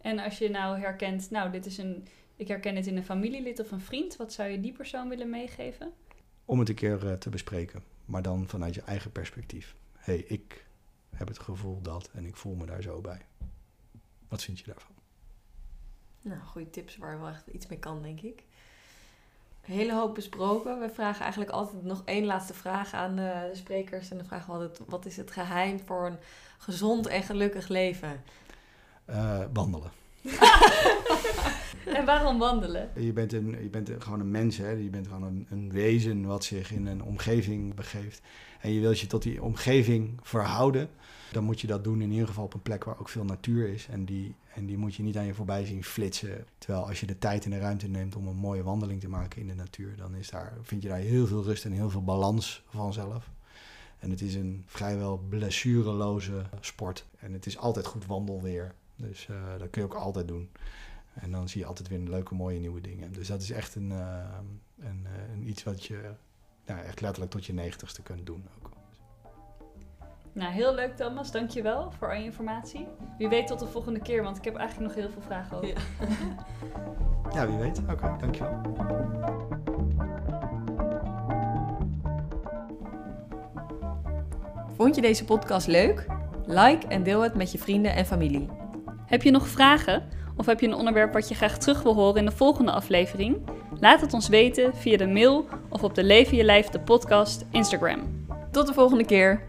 [0.00, 2.06] En als je nou herkent, nou, dit is een,
[2.36, 5.30] ik herken het in een familielid of een vriend, wat zou je die persoon willen
[5.30, 5.92] meegeven?
[6.44, 9.74] Om het een keer uh, te bespreken, maar dan vanuit je eigen perspectief.
[9.92, 10.66] Hé, hey, ik
[11.10, 13.20] heb het gevoel dat en ik voel me daar zo bij.
[14.28, 14.94] Wat vind je daarvan?
[16.22, 18.44] Nou, goede tips waar wel echt iets mee kan, denk ik
[19.68, 20.80] hele hoop besproken.
[20.80, 24.10] We vragen eigenlijk altijd nog één laatste vraag aan de sprekers.
[24.10, 26.18] En dan vragen we altijd, wat is het geheim voor een
[26.58, 28.22] gezond en gelukkig leven?
[29.10, 29.90] Uh, wandelen.
[31.98, 32.90] en waarom wandelen?
[32.96, 34.70] Je bent, een, je bent gewoon een mens, hè?
[34.70, 38.22] je bent gewoon een, een wezen wat zich in een omgeving begeeft.
[38.60, 40.88] En je wilt je tot die omgeving verhouden.
[41.32, 43.68] Dan moet je dat doen in ieder geval op een plek waar ook veel natuur
[43.68, 43.86] is.
[43.90, 46.46] En die, en die moet je niet aan je voorbij zien flitsen.
[46.58, 49.40] Terwijl als je de tijd en de ruimte neemt om een mooie wandeling te maken
[49.40, 52.04] in de natuur, dan is daar, vind je daar heel veel rust en heel veel
[52.04, 53.30] balans vanzelf.
[53.98, 57.06] En het is een vrijwel blessureloze sport.
[57.18, 58.74] En het is altijd goed wandelweer.
[58.98, 60.50] Dus uh, dat kun je ook altijd doen.
[61.14, 63.12] En dan zie je altijd weer leuke, mooie nieuwe dingen.
[63.12, 64.24] Dus dat is echt een, uh,
[64.78, 66.10] een, uh, een, iets wat je
[66.66, 68.70] nou, echt letterlijk tot je negentigste kunt doen ook.
[70.32, 71.30] Nou, heel leuk Thomas.
[71.30, 72.86] Dankjewel voor al je informatie.
[73.18, 75.68] Wie weet tot de volgende keer, want ik heb eigenlijk nog heel veel vragen over.
[75.68, 75.74] Ja,
[77.34, 77.78] ja wie weet.
[77.78, 78.60] Oké, okay, dankjewel.
[84.76, 86.06] Vond je deze podcast leuk?
[86.46, 88.48] Like en deel het met je vrienden en familie.
[89.08, 90.02] Heb je nog vragen?
[90.36, 93.36] Of heb je een onderwerp wat je graag terug wil horen in de volgende aflevering?
[93.80, 97.44] Laat het ons weten via de mail of op de Leven Je Lijf de podcast
[97.50, 98.26] Instagram.
[98.50, 99.42] Tot de volgende keer!